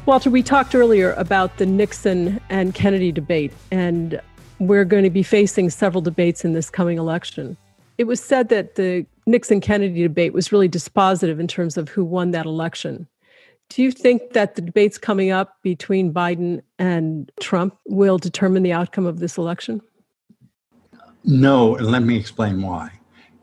Walter, 0.07 0.31
we 0.31 0.45
talked 0.45 0.77
earlier 0.77 1.13
about 1.15 1.57
the 1.57 1.67
Nixon 1.67 2.41
and 2.51 2.73
Kennedy 2.73 3.11
debate, 3.11 3.53
and 3.73 4.21
we're 4.61 4.85
going 4.85 5.03
to 5.03 5.11
be 5.11 5.25
facing 5.25 5.71
several 5.71 6.01
debates 6.01 6.45
in 6.45 6.53
this 6.53 6.71
coming 6.71 6.99
election. 6.99 7.57
It 7.99 8.05
was 8.05 8.23
said 8.23 8.49
that 8.51 8.77
the 8.77 9.05
Nixon 9.27 9.61
Kennedy 9.61 10.03
debate 10.03 10.35
was 10.35 10.53
really 10.53 10.69
dispositive 10.69 11.41
in 11.41 11.49
terms 11.49 11.77
of 11.77 11.89
who 11.89 12.05
won 12.05 12.31
that 12.31 12.47
election. 12.47 13.09
Do 13.69 13.83
you 13.83 13.91
think 13.91 14.33
that 14.35 14.55
the 14.55 14.63
debates 14.63 14.99
coming 14.99 15.33
up 15.33 15.57
between 15.63 16.13
Biden 16.13 16.63
and 16.79 17.33
Trump 17.41 17.77
will 17.89 18.19
determine 18.19 18.63
the 18.63 18.73
outcome 18.73 19.07
of 19.07 19.19
this 19.19 19.37
election? 19.37 19.83
No, 21.25 21.75
and 21.75 21.89
let 21.89 22.05
me 22.05 22.17
explain 22.17 22.63
why. 22.63 22.93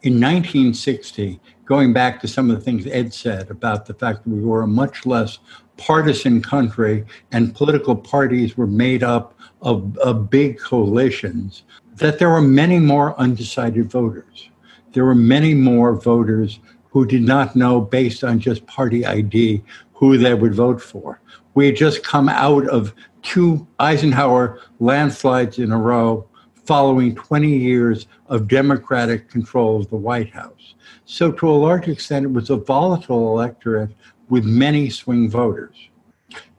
In 0.04 0.14
1960, 0.14 1.42
going 1.70 1.94
back 1.94 2.20
to 2.20 2.28
some 2.28 2.50
of 2.50 2.58
the 2.58 2.64
things 2.64 2.88
Ed 2.88 3.14
said 3.14 3.52
about 3.52 3.86
the 3.86 3.94
fact 3.94 4.24
that 4.24 4.30
we 4.32 4.42
were 4.42 4.64
a 4.64 4.68
much 4.68 5.06
less 5.06 5.38
partisan 5.78 6.42
country 6.42 7.06
and 7.32 7.54
political 7.56 7.96
parties 7.96 8.58
were 8.58 8.66
made 8.66 9.04
up 9.04 9.36
of, 9.62 9.96
of 10.00 10.32
big 10.32 10.60
coalitions, 10.60 11.62
that 11.98 12.18
there 12.18 12.32
were 12.32 12.42
many 12.42 12.80
more 12.80 13.18
undecided 13.20 13.90
voters. 13.90 14.50
There 14.94 15.06
were 15.06 15.14
many 15.14 15.54
more 15.54 15.94
voters 15.94 16.60
who 16.90 17.06
did 17.06 17.22
not 17.22 17.56
know, 17.56 17.80
based 17.80 18.24
on 18.24 18.40
just 18.40 18.66
party 18.66 19.06
ID, 19.06 19.62
who 19.94 20.18
they 20.18 20.34
would 20.34 20.56
vote 20.56 20.82
for. 20.82 21.22
We 21.54 21.68
had 21.68 21.76
just 21.76 22.04
come 22.04 22.30
out 22.30 22.68
of 22.68 22.96
two 23.22 23.68
Eisenhower 23.78 24.60
landslides 24.80 25.60
in 25.60 25.72
a 25.72 25.78
row 25.78 26.28
following 26.66 27.14
20 27.14 27.48
years 27.48 28.08
of 28.28 28.48
Democratic 28.48 29.30
control 29.30 29.80
of 29.80 29.90
the 29.92 29.98
White 29.98 30.32
House. 30.32 30.74
So, 31.12 31.32
to 31.32 31.50
a 31.50 31.58
large 31.58 31.88
extent, 31.88 32.26
it 32.26 32.32
was 32.32 32.52
a 32.52 32.56
volatile 32.56 33.32
electorate 33.32 33.96
with 34.30 34.46
many 34.46 34.92
swing 34.92 35.28
voters. 35.28 35.90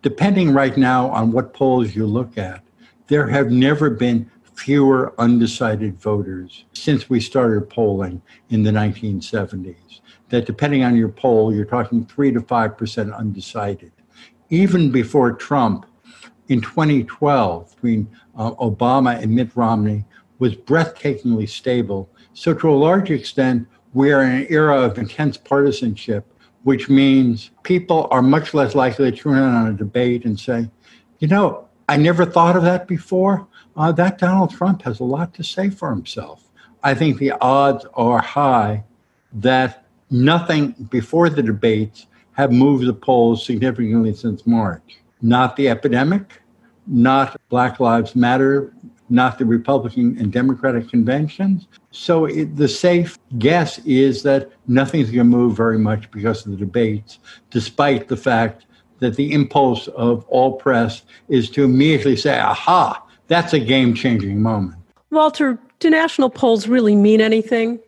Depending 0.03 0.53
right 0.53 0.77
now 0.77 1.09
on 1.11 1.31
what 1.31 1.55
polls 1.55 1.95
you 1.95 2.05
look 2.05 2.37
at, 2.37 2.65
there 3.07 3.29
have 3.29 3.53
never 3.53 3.91
been 3.91 4.29
fewer 4.57 5.15
undecided 5.19 6.01
voters 6.01 6.65
since 6.73 7.09
we 7.09 7.21
started 7.21 7.71
polling 7.71 8.21
in 8.49 8.65
the 8.65 8.73
1970s. 8.73 10.01
That 10.31 10.47
depending 10.47 10.83
on 10.83 10.97
your 10.97 11.11
poll, 11.11 11.55
you're 11.55 11.65
talking 11.65 12.05
3 12.05 12.33
to 12.33 12.41
5% 12.41 13.17
undecided. 13.17 13.93
Even 14.49 14.91
before 14.91 15.33
Trump, 15.33 15.87
in 16.49 16.61
2012, 16.61 17.77
between 17.77 18.11
uh, 18.37 18.51
Obama 18.55 19.17
and 19.23 19.33
Mitt 19.33 19.55
Romney, 19.55 20.05
was 20.41 20.57
breathtakingly 20.57 21.49
stable. 21.49 22.11
So, 22.35 22.53
to 22.53 22.69
a 22.69 22.75
large 22.75 23.13
extent, 23.13 23.69
we 23.93 24.13
are 24.13 24.23
in 24.23 24.43
an 24.43 24.47
era 24.49 24.81
of 24.81 24.99
intense 24.99 25.37
partisanship, 25.37 26.27
which 26.63 26.89
means 26.89 27.51
people 27.63 28.09
are 28.11 28.23
much 28.23 28.55
less 28.55 28.75
likely 28.75 29.11
to 29.11 29.17
tune 29.17 29.37
in 29.37 29.43
on 29.43 29.69
a 29.69 29.73
debate 29.73 30.25
and 30.25 30.39
say, 30.39 30.69
you 31.19 31.29
know, 31.29 31.67
I 31.89 31.97
never 31.97 32.25
thought 32.25 32.57
of 32.57 32.63
that 32.63 32.87
before. 32.87 33.47
Uh, 33.77 33.93
that 33.93 34.19
Donald 34.19 34.51
Trump 34.51 34.83
has 34.83 35.01
a 35.01 35.05
lot 35.05 35.35
to 35.35 35.43
say 35.43 35.71
for 35.71 35.91
himself. 35.91 36.45
I 36.83 36.95
think 36.95 37.19
the 37.19 37.33
odds 37.41 37.87
are 37.95 38.21
high 38.21 38.85
that 39.33 39.87
nothing 40.11 40.73
before 40.91 41.29
the 41.31 41.43
debates 41.43 42.07
have 42.33 42.53
moved 42.53 42.87
the 42.87 42.93
polls 42.95 43.45
significantly 43.45 44.15
since 44.15 44.47
March. 44.47 44.99
Not 45.23 45.57
the 45.57 45.69
epidemic, 45.69 46.41
not 46.87 47.41
Black 47.49 47.81
Lives 47.81 48.17
Matter, 48.17 48.73
not 49.11 49.39
the 49.39 49.45
Republican 49.45 50.17
and 50.19 50.33
Democratic 50.33 50.89
conventions. 50.89 51.67
So 51.91 52.27
it, 52.27 52.57
the 52.57 52.69
safe 52.69 53.19
guess 53.39 53.79
is 53.81 54.23
that 54.23 54.51
nothing's 54.69 55.11
going 55.11 55.31
to 55.31 55.37
move 55.37 55.57
very 55.57 55.79
much 55.79 56.11
because 56.11 56.45
of 56.47 56.53
the 56.53 56.59
debates, 56.59 57.19
despite 57.51 58.09
the 58.09 58.17
fact 58.17 58.67
that 59.01 59.17
the 59.17 59.33
impulse 59.33 59.89
of 59.89 60.25
all 60.29 60.53
press 60.53 61.03
is 61.29 61.51
to 61.51 61.65
immediately 61.65 62.17
say, 62.17 62.39
aha, 62.39 63.05
that's 63.27 63.53
a 63.53 63.61
game 63.61 63.95
changing 63.95 64.41
moment. 64.41 64.77
Walter, 65.11 65.59
do 65.81 65.91
national 65.91 66.31
polls 66.31 66.69
really 66.69 66.95
mean 66.95 67.21
anything? 67.21 67.81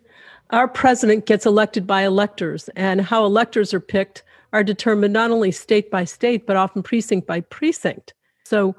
Our 0.49 0.67
president 0.67 1.25
gets 1.25 1.45
elected 1.45 1.87
by 1.87 2.03
electors, 2.03 2.69
and 2.75 3.01
how 3.01 3.25
electors 3.25 3.73
are 3.73 3.79
picked 3.79 4.23
are 4.51 4.63
determined 4.63 5.13
not 5.13 5.31
only 5.31 5.51
state 5.51 5.89
by 5.89 6.03
state, 6.03 6.45
but 6.45 6.55
often 6.55 6.83
precinct 6.83 7.25
by 7.25 7.41
precinct. 7.41 8.13
So, 8.45 8.75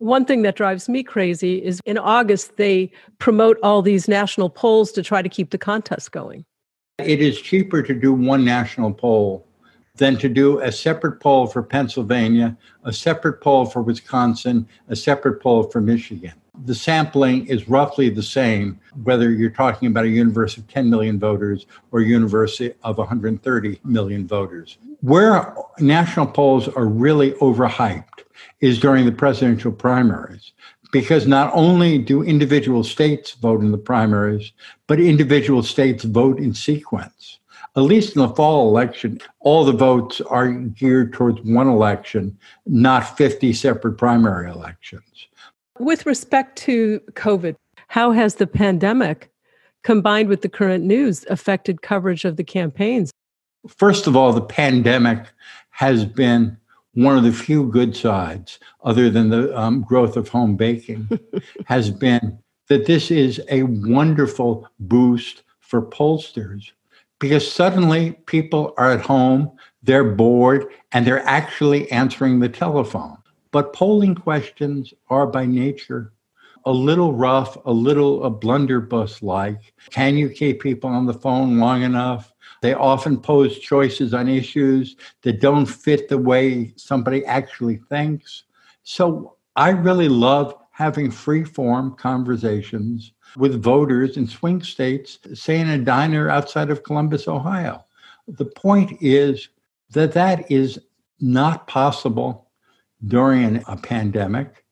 one 0.00 0.24
thing 0.24 0.42
that 0.42 0.56
drives 0.56 0.88
me 0.88 1.02
crazy 1.02 1.62
is 1.62 1.80
in 1.84 1.98
August, 1.98 2.56
they 2.56 2.90
promote 3.18 3.58
all 3.62 3.82
these 3.82 4.08
national 4.08 4.48
polls 4.48 4.90
to 4.92 5.02
try 5.02 5.20
to 5.22 5.28
keep 5.28 5.50
the 5.50 5.58
contest 5.58 6.10
going. 6.10 6.44
It 6.98 7.20
is 7.20 7.40
cheaper 7.40 7.82
to 7.82 7.94
do 7.94 8.12
one 8.12 8.44
national 8.44 8.92
poll 8.94 9.46
than 9.96 10.16
to 10.16 10.28
do 10.28 10.58
a 10.60 10.72
separate 10.72 11.20
poll 11.20 11.46
for 11.46 11.62
Pennsylvania, 11.62 12.56
a 12.84 12.92
separate 12.92 13.42
poll 13.42 13.66
for 13.66 13.82
Wisconsin, 13.82 14.66
a 14.88 14.96
separate 14.96 15.42
poll 15.42 15.64
for 15.64 15.82
Michigan. 15.82 16.32
The 16.64 16.74
sampling 16.74 17.46
is 17.46 17.68
roughly 17.68 18.08
the 18.08 18.22
same, 18.22 18.80
whether 19.02 19.30
you're 19.30 19.50
talking 19.50 19.88
about 19.88 20.04
a 20.04 20.08
universe 20.08 20.56
of 20.56 20.66
10 20.68 20.88
million 20.88 21.18
voters 21.18 21.66
or 21.92 22.00
a 22.00 22.06
universe 22.06 22.60
of 22.82 22.98
130 22.98 23.80
million 23.84 24.26
voters. 24.26 24.78
Where 25.00 25.54
national 25.78 26.26
polls 26.26 26.68
are 26.68 26.86
really 26.86 27.32
overhyped 27.32 28.19
is 28.60 28.78
during 28.78 29.06
the 29.06 29.12
presidential 29.12 29.72
primaries 29.72 30.52
because 30.92 31.26
not 31.26 31.50
only 31.54 31.98
do 31.98 32.22
individual 32.22 32.82
states 32.82 33.32
vote 33.32 33.60
in 33.60 33.70
the 33.70 33.78
primaries, 33.78 34.52
but 34.86 35.00
individual 35.00 35.62
states 35.62 36.04
vote 36.04 36.38
in 36.38 36.52
sequence. 36.52 37.38
At 37.76 37.82
least 37.82 38.16
in 38.16 38.22
the 38.22 38.28
fall 38.30 38.68
election, 38.68 39.20
all 39.40 39.64
the 39.64 39.72
votes 39.72 40.20
are 40.22 40.50
geared 40.50 41.12
towards 41.12 41.40
one 41.42 41.68
election, 41.68 42.36
not 42.66 43.16
50 43.16 43.52
separate 43.52 43.96
primary 43.96 44.50
elections. 44.50 45.04
With 45.78 46.04
respect 46.04 46.58
to 46.58 47.00
COVID, 47.12 47.54
how 47.88 48.10
has 48.10 48.36
the 48.36 48.46
pandemic 48.46 49.30
combined 49.82 50.28
with 50.28 50.42
the 50.42 50.48
current 50.48 50.84
news 50.84 51.24
affected 51.30 51.82
coverage 51.82 52.24
of 52.24 52.36
the 52.36 52.44
campaigns? 52.44 53.12
First 53.68 54.06
of 54.06 54.16
all, 54.16 54.32
the 54.32 54.40
pandemic 54.40 55.26
has 55.70 56.04
been 56.04 56.56
one 56.94 57.16
of 57.16 57.24
the 57.24 57.32
few 57.32 57.68
good 57.68 57.96
sides, 57.96 58.58
other 58.82 59.10
than 59.10 59.28
the 59.28 59.56
um, 59.58 59.82
growth 59.82 60.16
of 60.16 60.28
home 60.28 60.56
baking, 60.56 61.08
has 61.66 61.90
been 61.90 62.38
that 62.68 62.86
this 62.86 63.10
is 63.10 63.40
a 63.48 63.62
wonderful 63.64 64.68
boost 64.78 65.42
for 65.60 65.82
pollsters 65.82 66.72
because 67.18 67.50
suddenly 67.50 68.12
people 68.26 68.74
are 68.78 68.92
at 68.92 69.00
home, 69.00 69.50
they're 69.82 70.04
bored, 70.04 70.66
and 70.92 71.06
they're 71.06 71.26
actually 71.26 71.90
answering 71.92 72.40
the 72.40 72.48
telephone. 72.48 73.16
But 73.52 73.72
polling 73.72 74.14
questions 74.14 74.94
are 75.08 75.26
by 75.26 75.46
nature 75.46 76.12
a 76.64 76.72
little 76.72 77.14
rough, 77.14 77.56
a 77.64 77.72
little 77.72 78.24
a 78.24 78.30
blunderbuss 78.30 79.22
like. 79.22 79.72
Can 79.90 80.16
you 80.16 80.28
keep 80.28 80.60
people 80.60 80.90
on 80.90 81.06
the 81.06 81.14
phone 81.14 81.58
long 81.58 81.82
enough? 81.82 82.32
They 82.60 82.74
often 82.74 83.18
pose 83.20 83.58
choices 83.58 84.12
on 84.12 84.28
issues 84.28 84.96
that 85.22 85.40
don't 85.40 85.66
fit 85.66 86.08
the 86.08 86.18
way 86.18 86.72
somebody 86.76 87.24
actually 87.24 87.76
thinks. 87.88 88.44
So 88.82 89.36
I 89.56 89.70
really 89.70 90.08
love 90.08 90.54
having 90.70 91.10
free 91.10 91.44
form 91.44 91.94
conversations 91.96 93.12
with 93.36 93.62
voters 93.62 94.16
in 94.16 94.26
swing 94.26 94.62
states, 94.62 95.18
say 95.34 95.60
in 95.60 95.68
a 95.68 95.78
diner 95.78 96.28
outside 96.28 96.70
of 96.70 96.82
Columbus, 96.82 97.28
Ohio. 97.28 97.84
The 98.28 98.46
point 98.46 98.98
is 99.00 99.48
that 99.90 100.12
that 100.12 100.50
is 100.50 100.78
not 101.20 101.66
possible 101.66 102.50
during 103.06 103.62
a 103.66 103.76
pandemic 103.76 104.64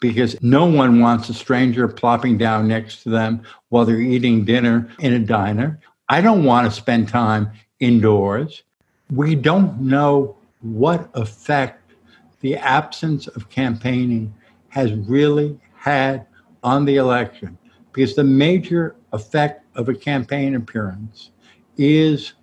because 0.00 0.40
no 0.42 0.66
one 0.66 1.00
wants 1.00 1.28
a 1.28 1.34
stranger 1.34 1.88
plopping 1.88 2.36
down 2.36 2.68
next 2.68 3.02
to 3.02 3.10
them 3.10 3.42
while 3.70 3.84
they're 3.84 4.00
eating 4.00 4.44
dinner 4.44 4.90
in 5.00 5.14
a 5.14 5.18
diner. 5.18 5.80
I 6.08 6.20
don't 6.20 6.44
want 6.44 6.66
to 6.66 6.70
spend 6.70 7.08
time 7.08 7.50
indoors. 7.80 8.62
We 9.10 9.34
don't 9.34 9.80
know 9.80 10.36
what 10.60 11.10
effect 11.14 11.92
the 12.40 12.56
absence 12.56 13.26
of 13.28 13.50
campaigning 13.50 14.32
has 14.68 14.92
really 14.92 15.58
had 15.74 16.26
on 16.62 16.84
the 16.84 16.96
election 16.96 17.58
because 17.92 18.14
the 18.14 18.24
major 18.24 18.94
effect 19.12 19.64
of 19.74 19.88
a 19.88 19.94
campaign 19.94 20.54
appearance 20.54 21.30
is 21.76 22.34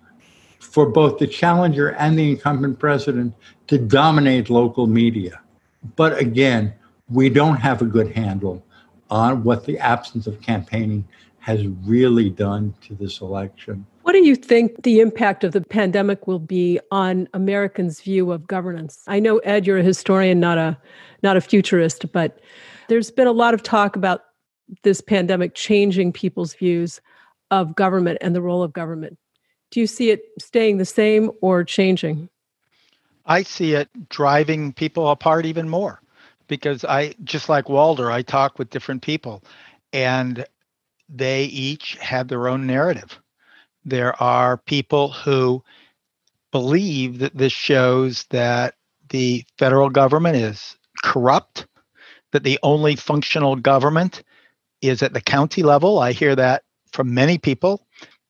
for 0.58 0.86
both 0.86 1.18
the 1.18 1.26
challenger 1.26 1.90
and 1.92 2.18
the 2.18 2.30
incumbent 2.30 2.78
president 2.78 3.34
to 3.68 3.78
dominate 3.78 4.50
local 4.50 4.86
media. 4.86 5.40
But 5.96 6.18
again, 6.18 6.74
we 7.08 7.28
don't 7.28 7.56
have 7.56 7.82
a 7.82 7.86
good 7.86 8.12
handle 8.12 8.64
on 9.10 9.44
what 9.44 9.64
the 9.64 9.78
absence 9.78 10.26
of 10.26 10.40
campaigning 10.40 11.06
has 11.44 11.66
really 11.84 12.30
done 12.30 12.74
to 12.80 12.94
this 12.94 13.20
election. 13.20 13.84
What 14.00 14.12
do 14.12 14.24
you 14.24 14.34
think 14.34 14.82
the 14.82 15.00
impact 15.00 15.44
of 15.44 15.52
the 15.52 15.60
pandemic 15.60 16.26
will 16.26 16.38
be 16.38 16.80
on 16.90 17.28
Americans' 17.34 18.00
view 18.00 18.32
of 18.32 18.46
governance? 18.46 19.02
I 19.06 19.20
know 19.20 19.38
Ed, 19.40 19.66
you're 19.66 19.76
a 19.76 19.82
historian, 19.82 20.40
not 20.40 20.56
a 20.56 20.78
not 21.22 21.36
a 21.36 21.42
futurist, 21.42 22.10
but 22.12 22.40
there's 22.88 23.10
been 23.10 23.26
a 23.26 23.32
lot 23.32 23.52
of 23.52 23.62
talk 23.62 23.94
about 23.94 24.22
this 24.84 25.02
pandemic 25.02 25.54
changing 25.54 26.14
people's 26.14 26.54
views 26.54 27.02
of 27.50 27.74
government 27.74 28.16
and 28.22 28.34
the 28.34 28.40
role 28.40 28.62
of 28.62 28.72
government. 28.72 29.18
Do 29.70 29.80
you 29.80 29.86
see 29.86 30.10
it 30.10 30.22
staying 30.40 30.78
the 30.78 30.86
same 30.86 31.30
or 31.42 31.62
changing? 31.62 32.30
I 33.26 33.42
see 33.42 33.74
it 33.74 33.90
driving 34.08 34.72
people 34.72 35.10
apart 35.10 35.44
even 35.44 35.68
more 35.68 36.00
because 36.48 36.86
I 36.86 37.14
just 37.22 37.50
like 37.50 37.68
Walter, 37.68 38.10
I 38.10 38.22
talk 38.22 38.58
with 38.58 38.70
different 38.70 39.02
people 39.02 39.42
and 39.92 40.46
they 41.08 41.44
each 41.44 41.96
have 42.00 42.28
their 42.28 42.48
own 42.48 42.66
narrative. 42.66 43.18
There 43.84 44.20
are 44.22 44.56
people 44.56 45.10
who 45.10 45.62
believe 46.50 47.18
that 47.18 47.36
this 47.36 47.52
shows 47.52 48.24
that 48.30 48.74
the 49.10 49.44
federal 49.58 49.90
government 49.90 50.36
is 50.36 50.76
corrupt, 51.02 51.66
that 52.32 52.44
the 52.44 52.58
only 52.62 52.96
functional 52.96 53.56
government 53.56 54.22
is 54.80 55.02
at 55.02 55.12
the 55.12 55.20
county 55.20 55.62
level. 55.62 55.98
I 55.98 56.12
hear 56.12 56.34
that 56.36 56.62
from 56.92 57.12
many 57.12 57.38
people. 57.38 57.86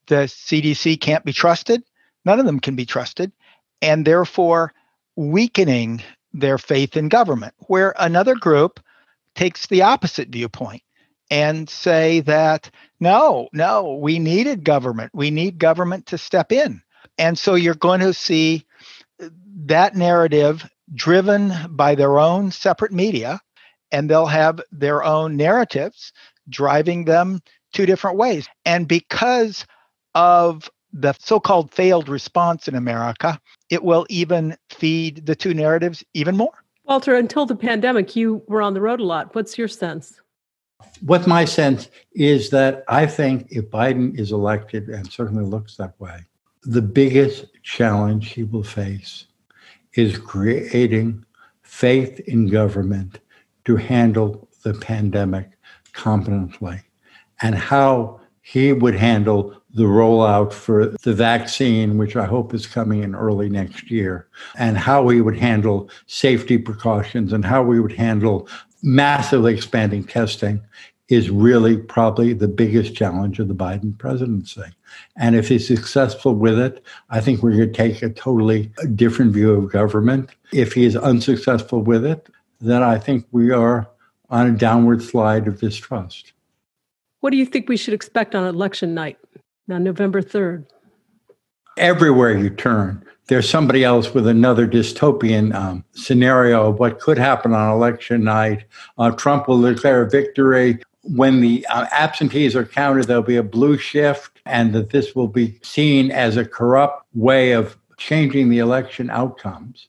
The 0.06 0.24
CDC 0.26 1.00
can't 1.00 1.24
be 1.24 1.32
trusted. 1.32 1.82
None 2.24 2.40
of 2.40 2.46
them 2.46 2.60
can 2.60 2.76
be 2.76 2.86
trusted. 2.86 3.32
And 3.82 4.06
therefore, 4.06 4.72
weakening 5.16 6.02
their 6.32 6.58
faith 6.58 6.96
in 6.96 7.08
government, 7.08 7.54
where 7.68 7.94
another 7.98 8.34
group 8.34 8.80
takes 9.34 9.66
the 9.66 9.82
opposite 9.82 10.28
viewpoint 10.28 10.82
and 11.30 11.68
say 11.68 12.20
that 12.20 12.70
no, 13.00 13.48
no, 13.52 13.94
we 13.94 14.18
needed 14.18 14.64
government. 14.64 15.12
We 15.14 15.30
need 15.30 15.58
government 15.58 16.06
to 16.06 16.18
step 16.18 16.52
in. 16.52 16.82
And 17.18 17.38
so 17.38 17.54
you're 17.54 17.74
going 17.74 18.00
to 18.00 18.14
see 18.14 18.64
uh, 19.22 19.28
that 19.66 19.94
narrative 19.94 20.68
driven 20.94 21.52
by 21.70 21.94
their 21.94 22.18
own 22.18 22.50
separate 22.50 22.92
media, 22.92 23.40
and 23.92 24.08
they'll 24.08 24.26
have 24.26 24.60
their 24.72 25.02
own 25.04 25.36
narratives 25.36 26.12
driving 26.48 27.04
them 27.04 27.40
two 27.72 27.86
different 27.86 28.16
ways. 28.16 28.48
And 28.64 28.86
because 28.86 29.66
of 30.14 30.70
the 30.92 31.14
so 31.18 31.40
called 31.40 31.72
failed 31.72 32.08
response 32.08 32.68
in 32.68 32.74
America, 32.74 33.40
it 33.70 33.82
will 33.82 34.06
even 34.08 34.56
feed 34.70 35.26
the 35.26 35.34
two 35.34 35.54
narratives 35.54 36.04
even 36.14 36.36
more. 36.36 36.52
Walter, 36.84 37.14
until 37.14 37.46
the 37.46 37.56
pandemic, 37.56 38.14
you 38.14 38.42
were 38.46 38.62
on 38.62 38.74
the 38.74 38.80
road 38.80 39.00
a 39.00 39.04
lot. 39.04 39.34
What's 39.34 39.56
your 39.56 39.68
sense? 39.68 40.20
What 41.00 41.26
my 41.26 41.44
sense 41.44 41.88
is 42.12 42.50
that 42.50 42.84
I 42.88 43.06
think 43.06 43.48
if 43.50 43.70
Biden 43.70 44.18
is 44.18 44.32
elected, 44.32 44.88
and 44.88 45.10
certainly 45.10 45.44
looks 45.44 45.76
that 45.76 45.98
way, 46.00 46.20
the 46.62 46.82
biggest 46.82 47.46
challenge 47.62 48.30
he 48.32 48.44
will 48.44 48.62
face 48.62 49.26
is 49.94 50.18
creating 50.18 51.24
faith 51.62 52.20
in 52.20 52.48
government 52.48 53.20
to 53.64 53.76
handle 53.76 54.48
the 54.62 54.74
pandemic 54.74 55.50
competently 55.92 56.80
and 57.42 57.54
how 57.54 58.20
he 58.40 58.72
would 58.72 58.94
handle 58.94 59.54
the 59.74 59.84
rollout 59.84 60.52
for 60.52 60.94
the 61.02 61.14
vaccine, 61.14 61.98
which 61.98 62.14
I 62.14 62.26
hope 62.26 62.54
is 62.54 62.66
coming 62.66 63.02
in 63.02 63.14
early 63.14 63.48
next 63.48 63.90
year, 63.90 64.28
and 64.56 64.76
how 64.76 65.02
we 65.02 65.20
would 65.20 65.36
handle 65.36 65.90
safety 66.06 66.58
precautions 66.58 67.32
and 67.32 67.44
how 67.44 67.62
we 67.62 67.80
would 67.80 67.92
handle 67.92 68.48
massively 68.84 69.54
expanding 69.54 70.04
testing 70.04 70.60
is 71.08 71.30
really 71.30 71.76
probably 71.76 72.32
the 72.32 72.48
biggest 72.48 72.94
challenge 72.94 73.38
of 73.38 73.48
the 73.48 73.54
Biden 73.54 73.96
presidency. 73.98 74.62
And 75.16 75.34
if 75.34 75.48
he's 75.48 75.66
successful 75.66 76.34
with 76.34 76.58
it, 76.58 76.84
I 77.10 77.20
think 77.20 77.42
we're 77.42 77.56
going 77.56 77.72
to 77.72 77.74
take 77.74 78.02
a 78.02 78.08
totally 78.08 78.70
different 78.94 79.32
view 79.32 79.52
of 79.52 79.72
government. 79.72 80.30
If 80.52 80.72
he 80.72 80.84
is 80.84 80.96
unsuccessful 80.96 81.82
with 81.82 82.04
it, 82.06 82.28
then 82.60 82.82
I 82.82 82.98
think 82.98 83.26
we 83.32 83.50
are 83.50 83.88
on 84.30 84.46
a 84.46 84.56
downward 84.56 85.02
slide 85.02 85.46
of 85.46 85.60
distrust. 85.60 86.32
What 87.20 87.30
do 87.30 87.36
you 87.36 87.46
think 87.46 87.68
we 87.68 87.76
should 87.76 87.94
expect 87.94 88.34
on 88.34 88.46
election 88.46 88.94
night? 88.94 89.18
on 89.70 89.82
November 89.82 90.20
3rd. 90.20 90.66
Everywhere 91.76 92.36
you 92.36 92.50
turn, 92.50 93.03
there's 93.26 93.48
somebody 93.48 93.84
else 93.84 94.12
with 94.12 94.26
another 94.26 94.66
dystopian 94.66 95.54
um, 95.54 95.84
scenario 95.92 96.68
of 96.68 96.78
what 96.78 97.00
could 97.00 97.18
happen 97.18 97.54
on 97.54 97.70
election 97.70 98.24
night. 98.24 98.64
Uh, 98.98 99.10
Trump 99.10 99.48
will 99.48 99.62
declare 99.62 100.04
victory. 100.04 100.82
When 101.02 101.40
the 101.40 101.66
uh, 101.68 101.86
absentees 101.90 102.54
are 102.54 102.64
counted, 102.64 103.06
there'll 103.06 103.22
be 103.22 103.36
a 103.36 103.42
blue 103.42 103.78
shift, 103.78 104.40
and 104.46 104.72
that 104.74 104.90
this 104.90 105.14
will 105.14 105.28
be 105.28 105.58
seen 105.62 106.10
as 106.10 106.36
a 106.36 106.44
corrupt 106.44 107.06
way 107.14 107.52
of 107.52 107.76
changing 107.96 108.50
the 108.50 108.58
election 108.58 109.10
outcomes. 109.10 109.88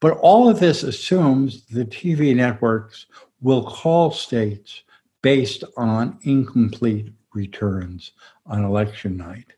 But 0.00 0.18
all 0.18 0.48
of 0.48 0.60
this 0.60 0.82
assumes 0.82 1.64
the 1.66 1.84
TV 1.84 2.34
networks 2.34 3.06
will 3.40 3.64
call 3.64 4.10
states 4.10 4.82
based 5.22 5.64
on 5.76 6.18
incomplete 6.22 7.12
returns 7.32 8.12
on 8.46 8.64
election 8.64 9.16
night. 9.16 9.52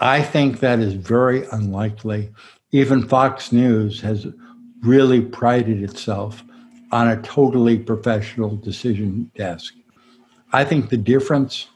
I 0.00 0.22
think 0.22 0.60
that 0.60 0.80
is 0.80 0.94
very 0.94 1.46
unlikely. 1.52 2.30
Even 2.76 3.08
Fox 3.08 3.52
News 3.52 4.02
has 4.02 4.26
really 4.82 5.22
prided 5.22 5.82
itself 5.82 6.44
on 6.92 7.08
a 7.08 7.22
totally 7.22 7.78
professional 7.78 8.54
decision 8.54 9.30
desk. 9.34 9.72
I 10.52 10.62
think 10.64 10.90
the 10.90 10.98
difference 10.98 11.68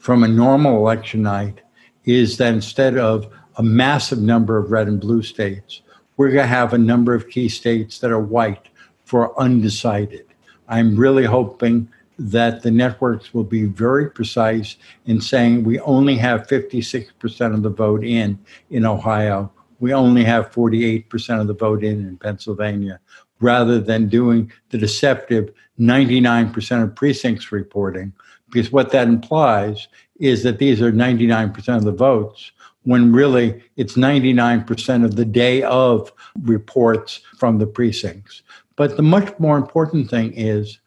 from 0.00 0.24
a 0.24 0.28
normal 0.28 0.76
election 0.76 1.22
night 1.22 1.60
is 2.04 2.36
that 2.38 2.52
instead 2.52 2.98
of 2.98 3.32
a 3.58 3.62
massive 3.62 4.18
number 4.18 4.58
of 4.58 4.72
red 4.72 4.88
and 4.88 5.00
blue 5.00 5.22
states, 5.22 5.82
we're 6.16 6.32
going 6.32 6.42
to 6.42 6.48
have 6.48 6.72
a 6.72 6.78
number 6.78 7.14
of 7.14 7.30
key 7.30 7.48
states 7.48 8.00
that 8.00 8.10
are 8.10 8.18
white 8.18 8.66
for 9.04 9.40
undecided. 9.40 10.26
I'm 10.66 10.96
really 10.96 11.26
hoping 11.26 11.88
that 12.18 12.64
the 12.64 12.72
networks 12.72 13.32
will 13.32 13.44
be 13.44 13.66
very 13.66 14.10
precise 14.10 14.78
in 15.04 15.20
saying 15.20 15.62
we 15.62 15.78
only 15.78 16.16
have 16.16 16.48
56% 16.48 17.54
of 17.54 17.62
the 17.62 17.70
vote 17.70 18.02
in 18.02 18.36
in 18.70 18.84
Ohio. 18.84 19.52
We 19.78 19.92
only 19.92 20.24
have 20.24 20.50
48% 20.50 21.40
of 21.40 21.46
the 21.46 21.54
vote 21.54 21.84
in 21.84 22.06
in 22.06 22.16
Pennsylvania, 22.18 23.00
rather 23.40 23.80
than 23.80 24.08
doing 24.08 24.52
the 24.70 24.78
deceptive 24.78 25.52
99% 25.78 26.82
of 26.82 26.94
precincts 26.94 27.52
reporting. 27.52 28.12
Because 28.50 28.72
what 28.72 28.92
that 28.92 29.08
implies 29.08 29.88
is 30.18 30.42
that 30.42 30.58
these 30.58 30.80
are 30.80 30.92
99% 30.92 31.76
of 31.76 31.84
the 31.84 31.92
votes, 31.92 32.52
when 32.84 33.12
really 33.12 33.62
it's 33.76 33.94
99% 33.94 35.04
of 35.04 35.16
the 35.16 35.24
day 35.24 35.62
of 35.62 36.12
reports 36.42 37.20
from 37.36 37.58
the 37.58 37.66
precincts. 37.66 38.42
But 38.76 38.96
the 38.96 39.02
much 39.02 39.38
more 39.38 39.56
important 39.56 40.08
thing 40.08 40.32
is 40.34 40.78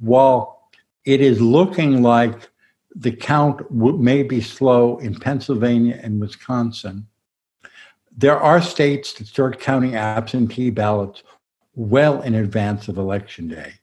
while 0.00 0.70
it 1.04 1.20
is 1.20 1.40
looking 1.40 2.02
like 2.02 2.48
the 2.94 3.12
count 3.12 3.70
may 3.70 4.22
be 4.22 4.40
slow 4.40 4.98
in 4.98 5.18
Pennsylvania 5.18 6.00
and 6.02 6.20
Wisconsin, 6.20 7.06
there 8.16 8.38
are 8.38 8.62
states 8.62 9.12
that 9.14 9.26
start 9.26 9.60
counting 9.60 9.96
absentee 9.96 10.70
ballots 10.70 11.22
well 11.74 12.22
in 12.22 12.34
advance 12.34 12.88
of 12.88 12.96
election 12.96 13.48
day. 13.48 13.74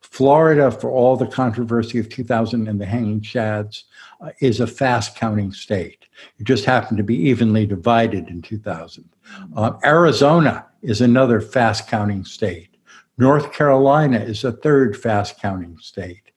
Florida, 0.00 0.70
for 0.70 0.90
all 0.90 1.16
the 1.16 1.26
controversy 1.26 1.98
of 1.98 2.08
2000 2.08 2.68
and 2.68 2.80
the 2.80 2.86
hanging 2.86 3.20
chads, 3.20 3.84
uh, 4.20 4.30
is 4.40 4.60
a 4.60 4.66
fast 4.66 5.16
counting 5.16 5.52
state. 5.52 6.06
It 6.38 6.44
just 6.44 6.64
happened 6.64 6.98
to 6.98 7.04
be 7.04 7.16
evenly 7.28 7.66
divided 7.66 8.28
in 8.28 8.40
2000. 8.40 9.08
Uh, 9.56 9.72
Arizona 9.84 10.66
is 10.82 11.00
another 11.00 11.40
fast 11.40 11.88
counting 11.88 12.24
state. 12.24 12.76
North 13.18 13.52
Carolina 13.52 14.18
is 14.18 14.44
a 14.44 14.52
third 14.52 14.96
fast 14.96 15.38
counting 15.40 15.76
state. 15.78 16.30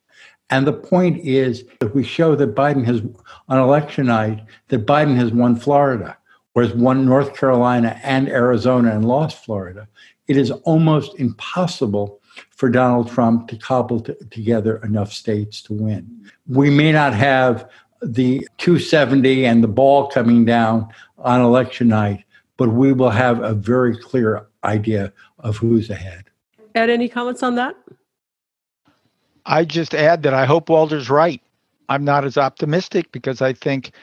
And 0.49 0.65
the 0.65 0.73
point 0.73 1.23
is 1.25 1.63
that 1.79 1.93
we 1.93 2.03
show 2.03 2.35
that 2.35 2.55
Biden 2.55 2.83
has, 2.85 3.01
on 3.47 3.59
election 3.59 4.07
night, 4.07 4.43
that 4.69 4.85
Biden 4.85 5.15
has 5.15 5.31
won 5.31 5.55
Florida, 5.55 6.17
whereas 6.60 6.74
won 6.74 7.06
North 7.06 7.38
Carolina 7.38 7.98
and 8.04 8.28
Arizona 8.28 8.93
and 8.93 9.06
lost 9.06 9.45
Florida. 9.45 9.88
It 10.28 10.36
is 10.36 10.52
almost 10.52 11.17
impossible 11.17 12.19
for 12.50 12.67
Donald 12.67 13.10
Trump 13.10 13.48
to 13.48 13.56
cobble 13.56 14.02
t- 14.02 14.13
together 14.30 14.76
enough 14.84 15.13
states 15.13 15.62
to 15.62 15.74
win. 15.74 16.30
We 16.48 16.69
may 16.69 16.91
not 16.91 17.13
have 17.13 17.69
the 18.02 18.45
270 18.58 19.45
and 19.45 19.63
the 19.63 19.69
ball 19.69 20.10
coming 20.10 20.43
down 20.43 20.89
on 21.17 21.39
election 21.39 21.88
night, 21.88 22.26
but 22.58 22.67
we 22.67 22.91
will 22.91 23.10
have 23.10 23.41
a 23.41 23.54
very 23.54 23.95
clear 23.95 24.45
idea 24.65 25.13
of 25.39 25.56
who's 25.56 25.89
ahead. 25.89 26.26
Ed, 26.76 26.89
any 26.89 27.08
comments 27.08 27.41
on 27.41 27.56
that? 27.56 27.78
I 29.45 29.63
just 29.63 29.95
add 29.95 30.24
that 30.24 30.34
I 30.34 30.43
hope 30.43 30.67
Walter's 30.67 31.10
right. 31.10 31.41
I'm 31.88 32.04
not 32.04 32.26
as 32.26 32.38
optimistic 32.38 33.13
because 33.13 33.41
I 33.41 33.54
think 33.54 33.93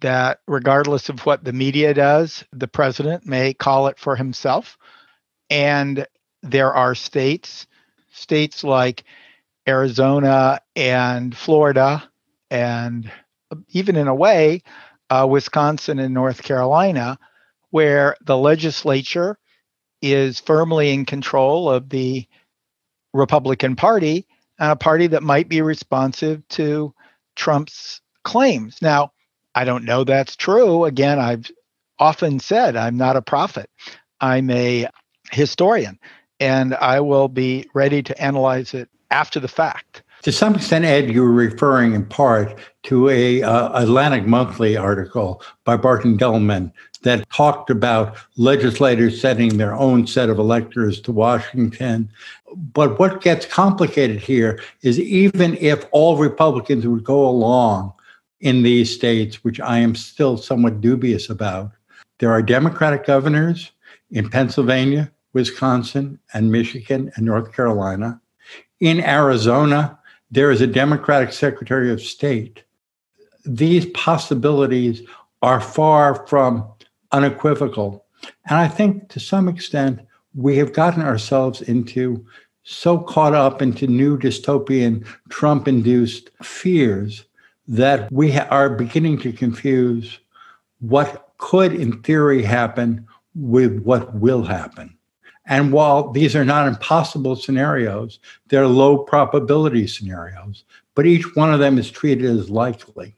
that 0.00 0.40
regardless 0.46 1.08
of 1.08 1.26
what 1.26 1.44
the 1.44 1.52
media 1.52 1.94
does, 1.94 2.44
the 2.52 2.68
president 2.68 3.26
may 3.26 3.54
call 3.54 3.88
it 3.88 3.98
for 3.98 4.16
himself. 4.16 4.78
And 5.50 6.06
there 6.42 6.72
are 6.72 6.94
states, 6.94 7.66
states 8.12 8.62
like 8.62 9.04
Arizona 9.66 10.60
and 10.76 11.36
Florida, 11.36 12.08
and 12.50 13.10
even 13.70 13.96
in 13.96 14.08
a 14.08 14.14
way, 14.14 14.62
uh, 15.10 15.26
Wisconsin 15.28 15.98
and 15.98 16.14
North 16.14 16.42
Carolina, 16.42 17.18
where 17.70 18.16
the 18.24 18.36
legislature 18.36 19.38
is 20.00 20.40
firmly 20.40 20.92
in 20.92 21.04
control 21.04 21.70
of 21.70 21.88
the 21.88 22.26
Republican 23.12 23.74
Party 23.74 24.26
a 24.58 24.76
party 24.76 25.06
that 25.08 25.22
might 25.22 25.48
be 25.48 25.62
responsive 25.62 26.46
to 26.48 26.92
Trump's 27.36 28.00
claims. 28.24 28.82
Now, 28.82 29.12
I 29.58 29.64
don't 29.64 29.82
know 29.82 30.04
that's 30.04 30.36
true. 30.36 30.84
Again, 30.84 31.18
I've 31.18 31.50
often 31.98 32.38
said 32.38 32.76
I'm 32.76 32.96
not 32.96 33.16
a 33.16 33.22
prophet, 33.22 33.68
I'm 34.20 34.50
a 34.50 34.86
historian, 35.32 35.98
and 36.38 36.76
I 36.76 37.00
will 37.00 37.26
be 37.26 37.68
ready 37.74 38.00
to 38.04 38.22
analyze 38.22 38.72
it 38.72 38.88
after 39.10 39.40
the 39.40 39.48
fact. 39.48 40.04
To 40.22 40.30
some 40.30 40.54
extent, 40.54 40.84
Ed, 40.84 41.10
you 41.10 41.22
were 41.22 41.32
referring 41.32 41.94
in 41.94 42.06
part 42.06 42.56
to 42.84 43.08
a 43.08 43.42
uh, 43.42 43.82
Atlantic 43.82 44.28
Monthly 44.28 44.76
article 44.76 45.42
by 45.64 45.76
Barton 45.76 46.16
Gellman 46.16 46.70
that 47.02 47.28
talked 47.30 47.68
about 47.68 48.16
legislators 48.36 49.20
sending 49.20 49.58
their 49.58 49.74
own 49.74 50.06
set 50.06 50.28
of 50.28 50.38
electors 50.38 51.00
to 51.00 51.10
Washington. 51.10 52.08
But 52.54 53.00
what 53.00 53.22
gets 53.22 53.44
complicated 53.44 54.20
here 54.20 54.60
is 54.82 55.00
even 55.00 55.56
if 55.56 55.84
all 55.90 56.16
Republicans 56.16 56.86
would 56.86 57.02
go 57.02 57.28
along 57.28 57.92
in 58.40 58.62
these 58.62 58.94
states, 58.94 59.42
which 59.42 59.60
I 59.60 59.78
am 59.78 59.94
still 59.94 60.36
somewhat 60.36 60.80
dubious 60.80 61.28
about, 61.28 61.72
there 62.18 62.32
are 62.32 62.42
Democratic 62.42 63.06
governors 63.06 63.72
in 64.10 64.28
Pennsylvania, 64.28 65.10
Wisconsin, 65.32 66.18
and 66.32 66.50
Michigan 66.50 67.12
and 67.14 67.26
North 67.26 67.52
Carolina. 67.52 68.20
In 68.80 69.00
Arizona, 69.00 69.98
there 70.30 70.50
is 70.50 70.60
a 70.60 70.66
Democratic 70.66 71.32
Secretary 71.32 71.92
of 71.92 72.00
State. 72.00 72.62
These 73.44 73.86
possibilities 73.86 75.02
are 75.42 75.60
far 75.60 76.26
from 76.26 76.68
unequivocal. 77.12 78.04
And 78.48 78.58
I 78.58 78.68
think 78.68 79.08
to 79.10 79.20
some 79.20 79.48
extent, 79.48 80.00
we 80.34 80.56
have 80.58 80.72
gotten 80.72 81.02
ourselves 81.02 81.62
into 81.62 82.24
so 82.64 82.98
caught 82.98 83.34
up 83.34 83.62
into 83.62 83.86
new 83.86 84.18
dystopian 84.18 85.06
Trump 85.30 85.66
induced 85.66 86.30
fears 86.42 87.24
that 87.68 88.10
we 88.10 88.36
are 88.36 88.70
beginning 88.70 89.18
to 89.18 89.32
confuse 89.32 90.18
what 90.80 91.28
could, 91.38 91.74
in 91.74 92.02
theory, 92.02 92.42
happen 92.42 93.06
with 93.34 93.80
what 93.82 94.14
will 94.14 94.42
happen. 94.42 94.96
And 95.46 95.72
while 95.72 96.10
these 96.10 96.34
are 96.34 96.44
not 96.44 96.68
impossible 96.68 97.36
scenarios, 97.36 98.18
they're 98.48 98.66
low 98.66 98.98
probability 98.98 99.86
scenarios, 99.86 100.64
but 100.94 101.06
each 101.06 101.36
one 101.36 101.52
of 101.52 101.60
them 101.60 101.78
is 101.78 101.90
treated 101.90 102.26
as 102.26 102.50
likely. 102.50 103.14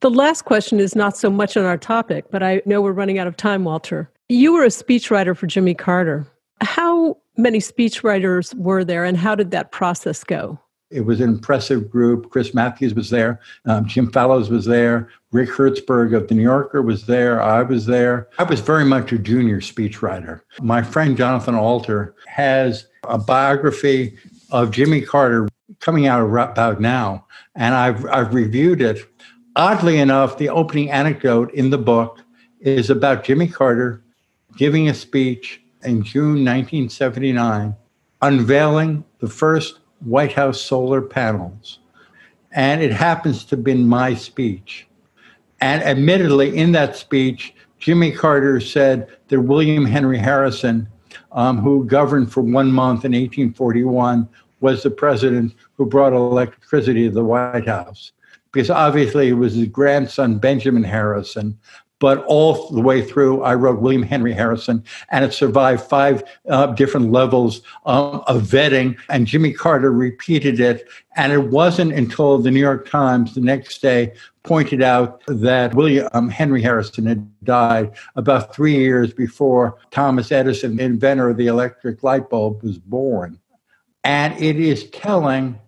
The 0.00 0.10
last 0.10 0.42
question 0.42 0.78
is 0.78 0.94
not 0.94 1.16
so 1.16 1.30
much 1.30 1.56
on 1.56 1.64
our 1.64 1.78
topic, 1.78 2.26
but 2.30 2.42
I 2.42 2.60
know 2.66 2.82
we're 2.82 2.92
running 2.92 3.18
out 3.18 3.26
of 3.26 3.36
time, 3.36 3.64
Walter. 3.64 4.10
You 4.28 4.52
were 4.52 4.64
a 4.64 4.68
speechwriter 4.68 5.36
for 5.36 5.46
Jimmy 5.46 5.74
Carter. 5.74 6.26
How 6.60 7.16
many 7.36 7.58
speechwriters 7.58 8.54
were 8.54 8.84
there, 8.84 9.04
and 9.04 9.16
how 9.16 9.34
did 9.34 9.50
that 9.52 9.72
process 9.72 10.22
go? 10.22 10.58
It 10.90 11.00
was 11.00 11.20
an 11.20 11.28
impressive 11.28 11.90
group. 11.90 12.30
Chris 12.30 12.54
Matthews 12.54 12.94
was 12.94 13.10
there. 13.10 13.40
Um, 13.64 13.86
Jim 13.86 14.10
Fallows 14.12 14.50
was 14.50 14.64
there. 14.64 15.08
Rick 15.32 15.50
Hertzberg 15.50 16.14
of 16.14 16.28
The 16.28 16.34
New 16.34 16.42
Yorker 16.42 16.80
was 16.80 17.06
there. 17.06 17.42
I 17.42 17.62
was 17.62 17.86
there. 17.86 18.28
I 18.38 18.44
was 18.44 18.60
very 18.60 18.84
much 18.84 19.12
a 19.12 19.18
junior 19.18 19.60
speechwriter. 19.60 20.42
My 20.60 20.82
friend 20.82 21.16
Jonathan 21.16 21.56
Alter 21.56 22.14
has 22.28 22.86
a 23.04 23.18
biography 23.18 24.16
of 24.50 24.70
Jimmy 24.70 25.00
Carter 25.00 25.48
coming 25.80 26.06
out 26.06 26.24
about 26.24 26.80
now, 26.80 27.26
and 27.56 27.74
I've, 27.74 28.06
I've 28.06 28.32
reviewed 28.32 28.80
it. 28.80 29.04
Oddly 29.56 29.98
enough, 29.98 30.38
the 30.38 30.50
opening 30.50 30.90
anecdote 30.90 31.52
in 31.52 31.70
the 31.70 31.78
book 31.78 32.20
is 32.60 32.90
about 32.90 33.24
Jimmy 33.24 33.48
Carter 33.48 34.04
giving 34.56 34.88
a 34.88 34.94
speech 34.94 35.60
in 35.82 36.02
June 36.02 36.44
1979, 36.44 37.74
unveiling 38.22 39.04
the 39.18 39.28
first 39.28 39.80
White 40.00 40.32
House 40.32 40.60
solar 40.60 41.02
panels. 41.02 41.78
And 42.52 42.82
it 42.82 42.92
happens 42.92 43.44
to 43.46 43.56
have 43.56 43.64
been 43.64 43.86
my 43.86 44.14
speech. 44.14 44.86
And 45.60 45.82
admittedly, 45.82 46.56
in 46.56 46.72
that 46.72 46.96
speech, 46.96 47.54
Jimmy 47.78 48.12
Carter 48.12 48.60
said 48.60 49.08
that 49.28 49.40
William 49.40 49.84
Henry 49.84 50.18
Harrison, 50.18 50.88
um, 51.32 51.58
who 51.58 51.84
governed 51.84 52.32
for 52.32 52.40
one 52.40 52.72
month 52.72 53.04
in 53.04 53.12
1841, 53.12 54.28
was 54.60 54.82
the 54.82 54.90
president 54.90 55.54
who 55.74 55.86
brought 55.86 56.12
electricity 56.12 57.08
to 57.08 57.14
the 57.14 57.24
White 57.24 57.66
House. 57.66 58.12
Because 58.52 58.70
obviously 58.70 59.28
it 59.28 59.34
was 59.34 59.54
his 59.54 59.68
grandson, 59.68 60.38
Benjamin 60.38 60.84
Harrison, 60.84 61.58
but 61.98 62.24
all 62.26 62.68
the 62.70 62.80
way 62.80 63.02
through, 63.02 63.42
I 63.42 63.54
wrote 63.54 63.80
William 63.80 64.02
Henry 64.02 64.32
Harrison, 64.32 64.84
and 65.10 65.24
it 65.24 65.32
survived 65.32 65.82
five 65.82 66.22
uh, 66.48 66.66
different 66.66 67.10
levels 67.10 67.62
um, 67.86 68.22
of 68.26 68.42
vetting. 68.42 68.98
And 69.08 69.26
Jimmy 69.26 69.52
Carter 69.52 69.92
repeated 69.92 70.60
it. 70.60 70.88
And 71.16 71.32
it 71.32 71.50
wasn't 71.50 71.92
until 71.92 72.38
the 72.38 72.50
New 72.50 72.60
York 72.60 72.90
Times 72.90 73.34
the 73.34 73.40
next 73.40 73.80
day 73.80 74.12
pointed 74.42 74.82
out 74.82 75.22
that 75.26 75.74
William 75.74 76.08
um, 76.12 76.28
Henry 76.28 76.60
Harrison 76.60 77.06
had 77.06 77.44
died 77.44 77.90
about 78.14 78.54
three 78.54 78.76
years 78.76 79.14
before 79.14 79.78
Thomas 79.90 80.30
Edison, 80.30 80.76
the 80.76 80.84
inventor 80.84 81.30
of 81.30 81.38
the 81.38 81.46
electric 81.46 82.02
light 82.02 82.28
bulb, 82.28 82.62
was 82.62 82.78
born. 82.78 83.40
And 84.04 84.38
it 84.40 84.60
is 84.60 84.90
telling 84.90 85.58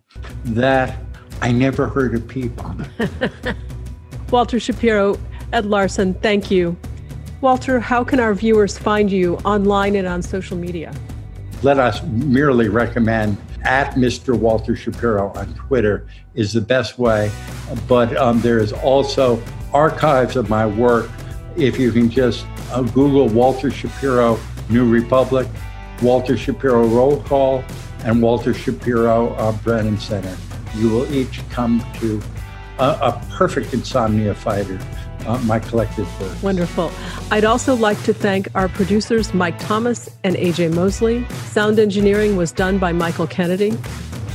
that 0.45 0.97
I 1.41 1.53
never 1.53 1.89
heard 1.89 2.15
a 2.15 2.21
peep 2.21 2.63
on 2.63 2.87
it. 2.99 3.57
Walter 4.31 4.61
Shapiro, 4.61 5.19
Ed 5.53 5.65
Larson, 5.65 6.13
thank 6.15 6.51
you. 6.51 6.77
Walter, 7.41 7.81
how 7.81 8.05
can 8.05 8.21
our 8.21 8.35
viewers 8.35 8.77
find 8.77 9.11
you 9.11 9.37
online 9.45 9.97
and 9.97 10.07
on 10.07 10.21
social 10.21 10.57
media? 10.57 10.93
Let 11.63 11.79
us 11.79 12.03
merely 12.03 12.69
recommend 12.69 13.39
at 13.65 13.95
Mr. 13.95 14.39
Walter 14.39 14.77
Shapiro 14.77 15.31
on 15.31 15.55
Twitter 15.55 16.07
is 16.35 16.53
the 16.53 16.61
best 16.61 16.99
way. 16.99 17.31
But 17.87 18.17
um, 18.17 18.41
there 18.41 18.59
is 18.59 18.73
also 18.73 19.43
archives 19.73 20.37
of 20.37 20.51
my 20.51 20.67
work. 20.67 21.11
If 21.57 21.79
you 21.79 21.93
can 21.93 22.11
just 22.11 22.47
uh, 22.71 22.83
Google 22.83 23.29
Walter 23.29 23.71
Shapiro 23.71 24.39
New 24.69 24.89
Republic, 24.89 25.49
Walter 26.03 26.37
Shapiro 26.37 26.87
Roll 26.87 27.23
Call, 27.23 27.65
and 28.05 28.23
Walter 28.23 28.53
Shapiro 28.53 29.31
uh, 29.35 29.53
Brennan 29.53 29.99
Center, 29.99 30.37
you 30.77 30.91
will 30.91 31.13
each 31.13 31.41
come 31.49 31.85
to 32.01 32.21
a, 32.79 32.85
a 32.85 33.27
perfect 33.31 33.73
insomnia 33.73 34.35
fighter 34.35 34.79
uh, 35.29 35.39
my 35.41 35.59
collected 35.59 36.07
work. 36.21 36.43
Wonderful. 36.43 36.91
I'd 37.31 37.45
also 37.45 37.77
like 37.77 38.03
to 38.05 38.15
thank 38.15 38.49
our 38.55 38.69
producers, 38.69 39.35
Mike 39.35 39.59
Thomas 39.59 40.09
and 40.25 40.35
AJ 40.37 40.75
Mosley. 40.75 41.25
Sound 41.45 41.79
engineering 41.79 42.37
was 42.37 42.51
done 42.51 42.79
by 42.79 42.93
Michael 42.93 43.27
Kennedy. 43.27 43.77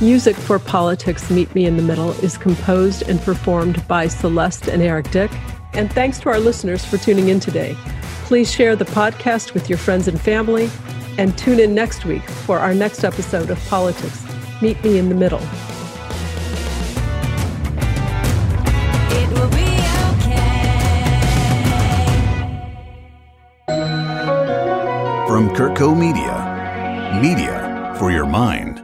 Music 0.00 0.36
for 0.36 0.58
Politics 0.58 1.30
Meet 1.30 1.54
Me 1.54 1.66
in 1.66 1.76
the 1.76 1.82
Middle 1.82 2.12
is 2.22 2.36
composed 2.36 3.02
and 3.08 3.20
performed 3.20 3.86
by 3.86 4.08
Celeste 4.08 4.68
and 4.68 4.82
Eric 4.82 5.10
Dick. 5.10 5.30
And 5.72 5.92
thanks 5.92 6.18
to 6.20 6.28
our 6.28 6.38
listeners 6.38 6.84
for 6.84 6.98
tuning 6.98 7.28
in 7.28 7.40
today. 7.40 7.76
Please 8.24 8.50
share 8.50 8.76
the 8.76 8.84
podcast 8.84 9.54
with 9.54 9.68
your 9.68 9.78
friends 9.78 10.08
and 10.08 10.20
family 10.20 10.70
and 11.18 11.36
tune 11.36 11.60
in 11.60 11.74
next 11.74 12.04
week 12.04 12.28
for 12.28 12.58
our 12.58 12.74
next 12.74 13.04
episode 13.04 13.50
of 13.50 13.58
Politics 13.66 14.24
Meet 14.62 14.82
Me 14.82 14.98
in 14.98 15.08
the 15.08 15.14
Middle. 15.14 15.42
From 25.44 25.54
Kurtco 25.54 25.94
Media, 25.94 27.20
media 27.20 27.94
for 27.98 28.10
your 28.10 28.24
mind. 28.24 28.83